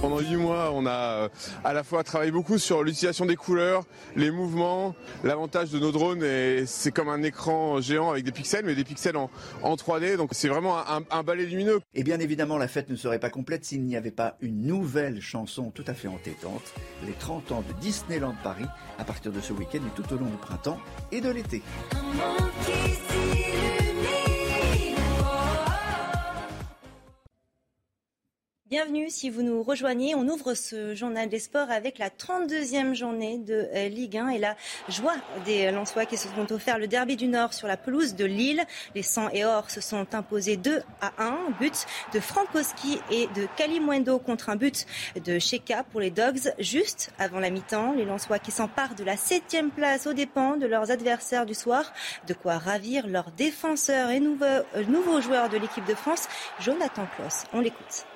Pendant 0.00 0.18
8 0.18 0.36
mois, 0.36 0.70
on 0.72 0.86
a 0.86 0.90
euh, 0.90 1.28
à 1.62 1.74
la 1.74 1.84
fois 1.84 2.02
travaillé 2.02 2.30
beaucoup 2.30 2.56
sur 2.56 2.82
l'utilisation 2.82 3.26
des 3.26 3.36
couleurs, 3.36 3.84
les 4.16 4.30
mouvements. 4.30 4.94
L'avantage 5.24 5.70
de 5.70 5.78
nos 5.78 5.92
drones, 5.92 6.24
c'est 6.66 6.90
comme 6.90 7.10
un 7.10 7.22
écran 7.22 7.82
géant 7.82 8.10
avec 8.10 8.24
des 8.24 8.32
pixels, 8.32 8.64
mais 8.64 8.74
des 8.74 8.84
pixels 8.84 9.18
en, 9.18 9.28
3D. 9.62 10.16
Donc 10.16 10.30
c'est 10.32 10.48
vraiment 10.48 10.78
un, 10.78 11.22
balai 11.22 11.44
lumineux. 11.44 11.80
Et 11.94 12.02
bien 12.02 12.18
évidemment, 12.18 12.56
la 12.56 12.66
fête 12.66 12.88
ne 12.88 12.96
serait 12.96 13.18
pas 13.18 13.28
complète 13.28 13.66
s'il 13.66 13.84
n'y 13.84 13.94
avait 13.94 14.10
pas 14.10 14.36
une 14.40 14.62
nouvelle 14.66 15.20
chanson 15.20 15.70
tout 15.70 15.84
à 15.86 15.92
fait 15.92 16.08
entêtante. 16.08 16.72
Les 17.06 17.12
30 17.12 17.52
ans 17.52 17.64
de 17.68 17.72
Disneyland 17.80 18.34
Paris, 18.42 18.66
à 18.98 19.04
partir 19.04 19.32
de 19.32 19.40
ce 19.40 19.52
week-end 19.52 19.80
et 19.86 20.02
tout 20.02 20.14
au 20.14 20.16
long 20.16 20.30
du 20.30 20.36
printemps 20.38 20.78
et 21.12 21.20
de 21.20 21.28
l'été. 21.28 21.62
Bienvenue 28.70 29.10
si 29.10 29.30
vous 29.30 29.42
nous 29.42 29.64
rejoignez. 29.64 30.14
On 30.14 30.28
ouvre 30.28 30.54
ce 30.54 30.94
journal 30.94 31.28
des 31.28 31.40
sports 31.40 31.72
avec 31.72 31.98
la 31.98 32.08
32e 32.08 32.94
journée 32.94 33.38
de 33.38 33.68
euh, 33.74 33.88
Ligue 33.88 34.16
1 34.16 34.28
et 34.28 34.38
la 34.38 34.54
joie 34.88 35.16
des 35.44 35.72
Lensois 35.72 36.06
qui 36.06 36.16
se 36.16 36.28
sont 36.28 36.52
offerts 36.52 36.78
le 36.78 36.86
derby 36.86 37.16
du 37.16 37.26
Nord 37.26 37.52
sur 37.52 37.66
la 37.66 37.76
pelouse 37.76 38.14
de 38.14 38.24
Lille. 38.24 38.64
Les 38.94 39.02
100 39.02 39.30
et 39.30 39.44
or 39.44 39.68
se 39.70 39.80
sont 39.80 40.14
imposés 40.14 40.56
2 40.56 40.82
à 41.00 41.10
1. 41.18 41.50
But 41.58 41.84
de 42.14 42.20
Frankowski 42.20 43.00
et 43.10 43.26
de 43.34 43.48
Kalimwendo 43.56 44.20
contre 44.20 44.50
un 44.50 44.56
but 44.56 44.86
de 45.16 45.40
Sheka 45.40 45.82
pour 45.82 45.98
les 45.98 46.12
Dogs 46.12 46.54
juste 46.60 47.10
avant 47.18 47.40
la 47.40 47.50
mi-temps. 47.50 47.94
Les 47.94 48.04
Lensois 48.04 48.38
qui 48.38 48.52
s'emparent 48.52 48.94
de 48.94 49.02
la 49.02 49.16
7e 49.16 49.70
place 49.70 50.06
aux 50.06 50.12
dépens 50.12 50.56
de 50.56 50.66
leurs 50.66 50.92
adversaires 50.92 51.44
du 51.44 51.54
soir. 51.54 51.92
De 52.28 52.34
quoi 52.34 52.58
ravir 52.58 53.08
leurs 53.08 53.32
défenseurs 53.32 54.10
et 54.10 54.20
nouveaux, 54.20 54.44
euh, 54.44 54.84
nouveaux 54.86 55.20
joueurs 55.20 55.48
de 55.48 55.56
l'équipe 55.56 55.86
de 55.86 55.94
France. 55.96 56.28
Jonathan 56.60 57.08
Kloss, 57.16 57.46
on 57.52 57.60
l'écoute. 57.60 58.06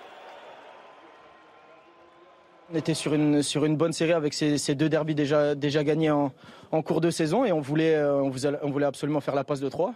On 2.73 2.77
était 2.77 2.95
sur 2.95 3.13
une, 3.13 3.43
sur 3.43 3.65
une 3.67 3.77
bonne 3.77 3.93
série 3.93 4.13
avec 4.13 4.33
ces, 4.33 4.75
deux 4.75 4.89
derbys 4.89 5.15
déjà, 5.15 5.55
déjà 5.55 5.85
gagnés 5.85 6.11
en, 6.11 6.33
cours 6.83 7.01
de 7.01 7.11
saison 7.11 7.45
et 7.45 7.53
on 7.53 7.61
voulait, 7.61 7.95
euh, 7.95 8.23
on, 8.23 8.31
voulait 8.71 8.87
absolument 8.87 9.21
faire 9.21 9.35
la 9.35 9.45
passe 9.45 9.61
de 9.61 9.69
3. 9.69 9.95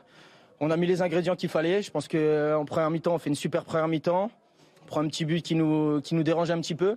On 0.61 0.71
a 0.71 0.77
mis 0.77 0.87
les 0.87 1.03
ingrédients 1.03 1.35
qu'il 1.35 1.49
fallait. 1.49 1.83
Je 1.83 1.91
pense 1.91 2.09
qu'en 2.09 2.19
euh, 2.19 2.65
première 2.65 2.91
mi-temps, 2.91 3.15
on 3.15 3.19
fait 3.19 3.31
une 3.31 3.37
super 3.37 3.65
première 3.65 3.89
mi-temps. 3.89 4.31
On 4.83 4.87
prend 4.87 5.01
un 5.01 5.09
petit 5.09 5.25
but 5.25 5.43
qui 5.43 5.55
nous, 5.55 6.01
qui 6.03 6.15
nous 6.15 6.23
dérange 6.23 6.51
un 6.51 6.61
petit 6.61 6.75
peu. 6.75 6.97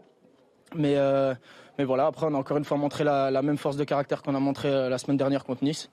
Mais, 0.76 0.98
euh, 0.98 1.34
mais 1.78 1.86
voilà, 1.86 2.06
après, 2.06 2.28
on 2.28 2.34
a 2.34 2.38
encore 2.38 2.58
une 2.58 2.66
fois 2.66 2.78
montré 2.78 3.04
la 3.04 3.42
même 3.42 3.58
force 3.58 3.78
de 3.78 3.84
caractère 3.84 4.22
qu'on 4.22 4.36
a 4.36 4.40
montré 4.40 4.70
la 4.90 4.98
semaine 4.98 5.18
dernière 5.18 5.46
contre 5.46 5.64
Nice. 5.64 5.90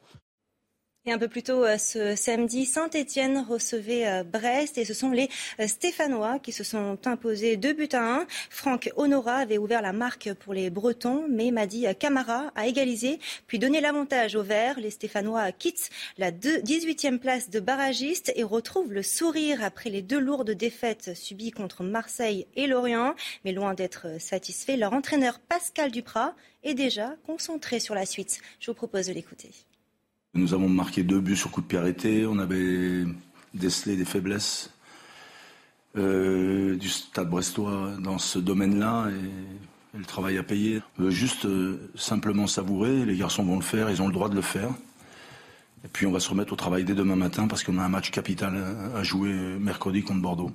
Et 1.09 1.11
un 1.11 1.17
peu 1.17 1.29
plus 1.29 1.43
tôt 1.43 1.65
euh, 1.65 1.79
ce 1.79 2.17
samedi, 2.17 2.67
Saint-Étienne 2.67 3.43
recevait 3.49 4.07
euh, 4.07 4.25
Brest 4.25 4.77
et 4.77 4.85
ce 4.85 4.93
sont 4.93 5.11
les 5.11 5.31
euh, 5.59 5.67
Stéphanois 5.67 6.39
qui 6.39 6.53
se 6.53 6.65
sont 6.65 6.99
imposés 7.07 7.57
deux 7.57 7.73
buts 7.73 7.89
à 7.95 8.03
un. 8.03 8.27
Franck 8.51 8.91
Honora 8.95 9.37
avait 9.37 9.57
ouvert 9.57 9.81
la 9.81 9.95
marque 9.95 10.31
pour 10.35 10.53
les 10.53 10.69
Bretons, 10.69 11.25
mais 11.31 11.51
Madi 11.51 11.87
Camara 11.99 12.53
a 12.57 12.67
égalisé 12.67 13.21
puis 13.47 13.59
donné 13.59 13.81
l'avantage 13.81 14.37
aux 14.37 14.43
Verts. 14.43 14.81
Les 14.81 14.91
Stéphanois 14.91 15.51
quittent 15.51 15.89
la 16.19 16.31
18e 16.31 17.19
place 17.19 17.49
de 17.49 17.61
barragiste 17.61 18.31
et 18.37 18.43
retrouvent 18.43 18.93
le 18.93 19.03
sourire 19.03 19.65
après 19.65 19.89
les 19.89 20.03
deux 20.03 20.21
lourdes 20.21 20.51
défaites 20.51 21.17
subies 21.17 21.53
contre 21.53 21.85
Marseille 21.85 22.47
et 22.55 22.67
Lorient. 22.67 23.15
Mais 23.47 23.53
loin 23.53 23.73
d'être 23.73 24.21
satisfait, 24.21 24.77
leur 24.77 24.93
entraîneur 24.93 25.39
Pascal 25.39 25.91
Duprat 25.91 26.35
est 26.65 26.75
déjà 26.75 27.15
concentré 27.25 27.81
sur 27.81 27.95
la 27.95 28.05
suite. 28.05 28.43
Je 28.61 28.71
vous 28.71 28.75
propose 28.75 29.07
de 29.07 29.15
l'écouter. 29.15 29.53
Nous 30.35 30.55
avons 30.55 30.69
marqué 30.69 31.03
deux 31.03 31.21
buts 31.21 31.37
sur 31.37 31.51
coup 31.51 31.61
de 31.61 31.67
pied 31.67 31.79
arrêté. 31.79 32.27
On 32.27 32.39
avait 32.39 33.05
décelé 33.55 33.97
des 33.97 34.05
faiblesses 34.05 34.71
euh, 35.97 36.77
du 36.77 36.89
stade 36.89 37.29
brestois 37.29 37.93
dans 37.99 38.19
ce 38.19 38.39
domaine-là 38.39 39.09
et, 39.11 39.99
le 39.99 40.05
travail 40.05 40.37
à 40.39 40.43
payer. 40.43 40.81
Veut 40.99 41.11
juste 41.11 41.47
euh, 41.47 41.91
simplement 41.97 42.47
savourer. 42.47 43.05
Les 43.05 43.17
garçons 43.17 43.43
vont 43.43 43.57
le 43.57 43.63
faire, 43.63 43.91
ils 43.91 44.03
ont 44.03 44.07
le 44.07 44.13
droit 44.13 44.29
de 44.29 44.35
le 44.35 44.43
faire. 44.43 44.71
Et 45.85 45.89
puis 45.89 46.07
on 46.07 46.13
va 46.13 46.21
se 46.21 46.29
remettre 46.29 46.53
au 46.53 46.57
travail 46.57 46.85
dès 46.85 46.95
demain 46.95 47.17
matin 47.17 47.49
parce 47.49 47.65
qu'on 47.65 47.79
a 47.79 47.83
un 47.83 47.89
match 47.89 48.11
capital 48.11 48.55
à 48.95 49.03
jouer 49.03 49.33
mercredi 49.33 50.03
contre 50.03 50.21
Bordeaux 50.21 50.53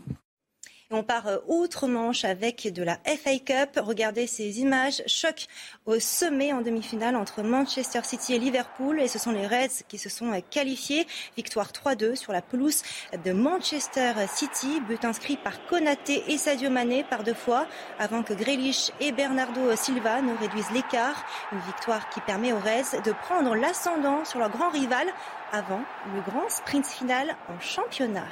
on 0.93 1.03
part 1.03 1.27
euh, 1.27 1.37
outre-Manche 1.47 2.25
avec 2.25 2.71
de 2.71 2.83
la 2.83 2.97
FA 3.05 3.37
Cup. 3.39 3.79
Regardez 3.81 4.27
ces 4.27 4.59
images. 4.59 5.01
Choc 5.07 5.47
au 5.85 5.99
sommet 5.99 6.53
en 6.53 6.61
demi-finale 6.61 7.15
entre 7.15 7.41
Manchester 7.41 8.01
City 8.03 8.35
et 8.35 8.39
Liverpool. 8.39 9.01
Et 9.01 9.07
ce 9.07 9.19
sont 9.19 9.31
les 9.31 9.47
Reds 9.47 9.83
qui 9.87 9.97
se 9.97 10.09
sont 10.09 10.31
euh, 10.31 10.39
qualifiés. 10.49 11.07
Victoire 11.35 11.71
3-2 11.71 12.15
sur 12.15 12.31
la 12.31 12.41
pelouse 12.41 12.83
de 13.25 13.31
Manchester 13.31 14.13
City. 14.33 14.79
But 14.87 15.05
inscrit 15.05 15.37
par 15.37 15.65
Konaté 15.65 16.23
et 16.27 16.37
Sadio 16.37 16.69
Mané 16.69 17.03
par 17.03 17.23
deux 17.23 17.33
fois 17.33 17.67
avant 17.99 18.23
que 18.23 18.33
Grealish 18.33 18.91
et 18.99 19.11
Bernardo 19.11 19.75
Silva 19.75 20.21
ne 20.21 20.35
réduisent 20.37 20.71
l'écart. 20.71 21.25
Une 21.51 21.59
victoire 21.61 22.09
qui 22.09 22.21
permet 22.21 22.53
aux 22.53 22.59
Reds 22.59 23.01
de 23.03 23.11
prendre 23.11 23.55
l'ascendant 23.55 24.25
sur 24.25 24.39
leur 24.39 24.49
grand 24.49 24.69
rival 24.69 25.07
avant 25.51 25.81
le 26.13 26.21
grand 26.21 26.49
sprint 26.49 26.85
final 26.85 27.35
en 27.49 27.59
championnat. 27.59 28.27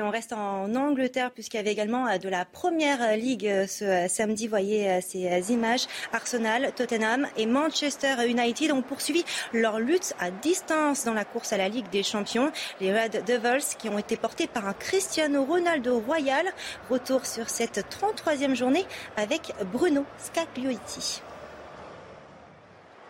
On 0.00 0.10
reste 0.10 0.32
en 0.32 0.74
Angleterre 0.74 1.30
puisqu'il 1.32 1.56
y 1.56 1.60
avait 1.60 1.72
également 1.72 2.06
euh, 2.06 2.18
de 2.18 2.28
la 2.28 2.44
première 2.44 3.16
ligue 3.16 3.46
euh, 3.46 3.66
ce 3.66 3.84
euh, 3.84 4.08
samedi. 4.08 4.46
Voyez 4.46 5.00
ces 5.00 5.52
images. 5.52 5.86
Arsenal, 6.12 6.72
Tottenham 6.74 7.26
et 7.36 7.46
Manchester 7.46 8.14
United 8.26 8.72
ont 8.72 8.82
poursuivi 8.82 9.24
leur 9.52 9.78
lutte 9.80 10.14
à 10.20 10.30
distance 10.30 11.04
dans 11.04 11.14
la 11.14 11.24
course 11.24 11.52
à 11.52 11.56
la 11.56 11.68
Ligue 11.68 11.88
des 11.90 12.02
Champions. 12.02 12.50
Les 12.80 12.92
Red 12.92 13.24
Devils 13.26 13.76
qui 13.78 13.88
ont 13.88 13.98
été 13.98 14.16
portés 14.16 14.46
par 14.46 14.66
un 14.66 14.72
Cristiano 14.72 15.44
Ronaldo 15.44 16.00
royal. 16.00 16.46
Retour 16.90 17.26
sur 17.26 17.48
cette 17.48 17.84
33e 17.90 18.54
journée 18.54 18.86
avec 19.16 19.52
Bruno 19.72 20.04
Scagliotti. 20.18 21.22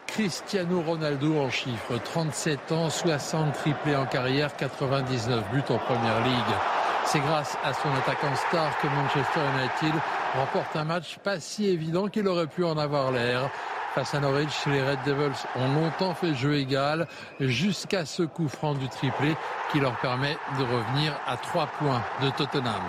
Cristiano 0.07 0.81
Ronaldo 0.81 1.39
en 1.39 1.51
chiffres, 1.51 1.99
37 2.03 2.73
ans, 2.73 2.91
60 2.91 3.53
triplés 3.53 3.95
en 3.95 4.07
carrière, 4.07 4.57
99 4.57 5.45
buts 5.53 5.63
en 5.69 5.79
première 5.79 6.25
ligue. 6.25 6.78
C'est 7.11 7.21
grâce 7.21 7.57
à 7.65 7.73
son 7.73 7.89
attaquant 7.89 8.35
star 8.37 8.79
que 8.83 8.87
Manchester 8.87 9.41
United 9.57 9.99
remporte 10.37 10.77
un 10.77 10.85
match 10.85 11.17
pas 11.25 11.41
si 11.41 11.67
évident 11.67 12.09
qu'il 12.09 12.29
aurait 12.29 12.47
pu 12.47 12.65
en 12.65 12.77
avoir 12.77 13.13
l'air. 13.13 13.49
Face 13.95 14.15
à 14.15 14.21
Norwich, 14.21 14.67
les 14.67 14.83
Red 14.83 14.99
Devils 15.07 15.47
ont 15.57 15.73
longtemps 15.73 16.13
fait 16.13 16.35
jeu 16.35 16.57
égal 16.57 17.07
jusqu'à 17.41 18.05
ce 18.05 18.25
coup 18.25 18.47
franc 18.47 18.75
du 18.75 18.91
triplé 18.91 19.35
qui 19.73 19.81
leur 19.81 19.97
permet 20.01 20.37
de 20.59 20.65
revenir 20.65 21.19
à 21.27 21.39
trois 21.39 21.67
points 21.79 22.03
de 22.23 22.29
Tottenham. 22.29 22.83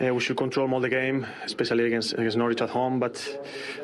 Uh, 0.00 0.12
we 0.12 0.20
should 0.20 0.36
control 0.36 0.66
more 0.66 0.80
the 0.80 0.88
game, 0.88 1.24
especially 1.44 1.86
against, 1.86 2.14
against 2.14 2.36
Norwich 2.36 2.60
at 2.60 2.70
home. 2.70 2.98
But 2.98 3.14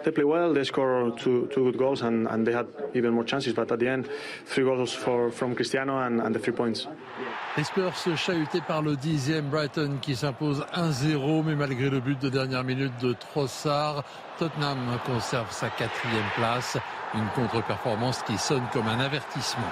they 0.04 0.10
play 0.10 0.24
well. 0.24 0.52
They 0.52 0.64
score 0.64 1.12
two, 1.16 1.48
two 1.52 1.64
good 1.64 1.78
goals, 1.78 2.02
and, 2.02 2.26
and 2.26 2.44
they 2.44 2.52
had 2.52 2.66
even 2.94 3.12
more 3.12 3.22
chances. 3.22 3.52
But 3.52 3.70
at 3.70 3.78
the 3.78 3.88
end, 3.88 4.08
three 4.44 4.64
goals 4.64 4.92
for, 4.92 5.30
from 5.30 5.54
Cristiano 5.54 5.98
and, 5.98 6.20
and 6.20 6.34
the 6.34 6.40
three 6.40 6.52
points. 6.52 6.88
Les 7.56 7.64
Spurs 7.64 7.94
chahutés 8.16 8.60
par 8.66 8.82
le 8.82 8.96
dixième 8.96 9.50
Brighton 9.50 9.98
qui 10.00 10.16
s'impose 10.16 10.64
1-0, 10.74 11.44
mais 11.44 11.54
malgré 11.56 11.90
le 11.90 12.00
but 12.00 12.20
de 12.20 12.28
dernière 12.28 12.64
minute 12.64 12.92
de 13.02 13.12
Trossard, 13.12 14.04
Tottenham 14.38 14.78
conserve 15.04 15.50
sa 15.50 15.68
quatrième 15.68 16.24
place. 16.36 16.76
Une 17.14 17.26
contre-performance 17.34 18.22
qui 18.22 18.38
sonne 18.38 18.62
comme 18.72 18.86
un 18.86 19.00
avertissement. 19.00 19.70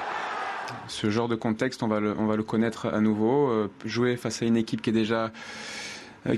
Ce 0.87 1.09
genre 1.11 1.29
de 1.29 1.37
contexte, 1.37 1.83
on 1.83 1.88
va 1.88 2.01
le, 2.01 2.14
on 2.18 2.27
va 2.27 2.37
le 2.37 2.42
connaître 2.42 2.87
à 2.87 3.01
nouveau. 3.01 3.48
Euh, 3.48 3.70
jouer 3.85 4.16
face 4.16 4.42
à 4.42 4.46
une 4.46 4.57
équipe 4.57 4.83
qui 4.83 4.90
est 4.90 4.92
déjà 4.92 5.31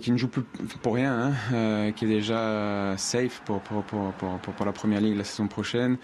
qui 0.01 0.13
ne 0.13 0.17
joue 0.17 0.29
plus 0.29 0.43
pour 0.83 0.95
rien, 0.95 1.13
hein, 1.13 1.33
euh, 1.53 1.93
qui 1.93 2.05
est 2.05 2.09
déjà 2.09 2.95
safe 2.97 3.43
pour, 3.45 3.61
pour, 3.61 3.83
pour, 3.83 4.13
pour, 4.13 4.67
la 4.67 4.73
première 4.73 5.01
ligue 5.01 5.17
la 5.17 5.25
saison 5.25 5.49
prochaine. 5.49 5.97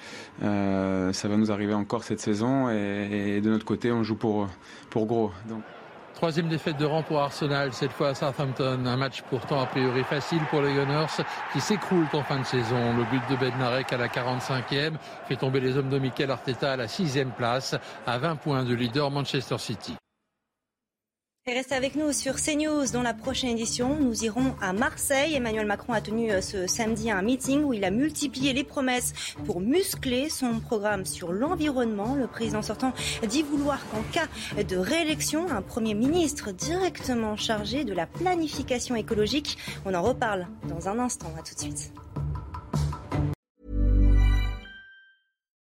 Euh, 0.43 1.13
ça 1.13 1.29
va 1.29 1.37
nous 1.37 1.53
arriver 1.53 1.75
encore 1.75 2.05
cette 2.05 2.21
saison 2.21 2.71
et, 2.71 3.41
de 3.41 3.51
notre 3.51 3.65
côté, 3.65 3.93
on 3.93 4.03
joue 4.03 4.17
pour, 4.17 4.49
pour 4.91 5.07
gros. 5.07 5.31
Donc. 5.49 5.63
Troisième 6.15 6.49
défaite 6.49 6.79
de 6.79 6.87
rang 6.87 7.03
pour 7.03 7.21
Arsenal, 7.21 7.75
cette 7.75 7.93
fois 7.93 8.09
à 8.09 8.15
Southampton. 8.15 8.87
Un 8.87 8.97
match 8.97 9.21
pourtant 9.29 9.61
a 9.61 9.67
priori 9.67 10.03
facile 10.03 10.41
pour 10.49 10.63
les 10.63 10.73
Gunners 10.73 11.23
qui 11.53 11.61
s'écroulent 11.61 12.07
en 12.15 12.23
fin 12.23 12.39
de 12.39 12.47
saison. 12.47 12.97
Le 12.97 13.05
but 13.05 13.21
de 13.29 13.37
Bednarek 13.37 13.93
à 13.93 13.99
la 13.99 14.09
45e 14.09 14.95
fait 15.29 15.37
tomber 15.37 15.61
les 15.61 15.77
hommes 15.77 15.91
de 15.91 15.99
Mikel 15.99 16.31
Arteta 16.31 16.73
à 16.73 16.77
la 16.77 16.89
sixième 16.89 17.33
place, 17.33 17.77
à 18.07 18.17
20 18.17 18.37
points 18.37 18.65
de 18.65 18.75
leader 18.75 19.11
Manchester 19.11 19.59
City. 19.59 19.95
Restez 21.49 21.77
avec 21.77 21.95
nous 21.95 22.13
sur 22.13 22.43
CNews. 22.43 22.91
Dans 22.93 23.05
la 23.05 23.15
prochaine 23.15 23.51
édition, 23.51 23.95
nous 24.01 24.25
irons 24.25 24.57
à 24.61 24.73
Marseille. 24.73 25.35
Emmanuel 25.35 25.65
Macron 25.65 25.93
a 25.93 26.01
tenu 26.01 26.33
euh, 26.33 26.41
ce 26.41 26.67
samedi 26.67 27.09
un 27.09 27.23
meeting 27.23 27.63
où 27.63 27.73
il 27.73 27.85
a 27.85 27.93
multiplié 27.93 28.53
les 28.53 28.65
promesses 28.65 29.13
pour 29.45 29.61
muscler 29.61 30.29
son 30.29 30.59
programme 30.59 31.07
sur 31.07 31.31
l'environnement. 31.31 32.17
Le 32.17 32.27
président 32.27 32.63
sortant 32.63 32.93
dit 33.29 33.45
vouloir 33.45 33.79
qu'en 33.91 34.03
cas 34.11 34.27
de 34.61 34.77
réélection, 34.77 35.49
un 35.49 35.63
Premier 35.63 35.95
ministre 35.95 36.51
directement 36.51 37.37
chargé 37.37 37.85
de 37.85 37.95
la 37.95 38.07
planification 38.07 38.97
écologique. 38.97 39.57
On 39.85 39.95
en 39.95 40.03
reparle 40.03 40.49
dans 40.69 40.89
un 40.89 40.99
instant. 40.99 41.33
À 41.39 41.43
tout 41.43 41.55
de 41.55 41.61
suite. 41.61 41.93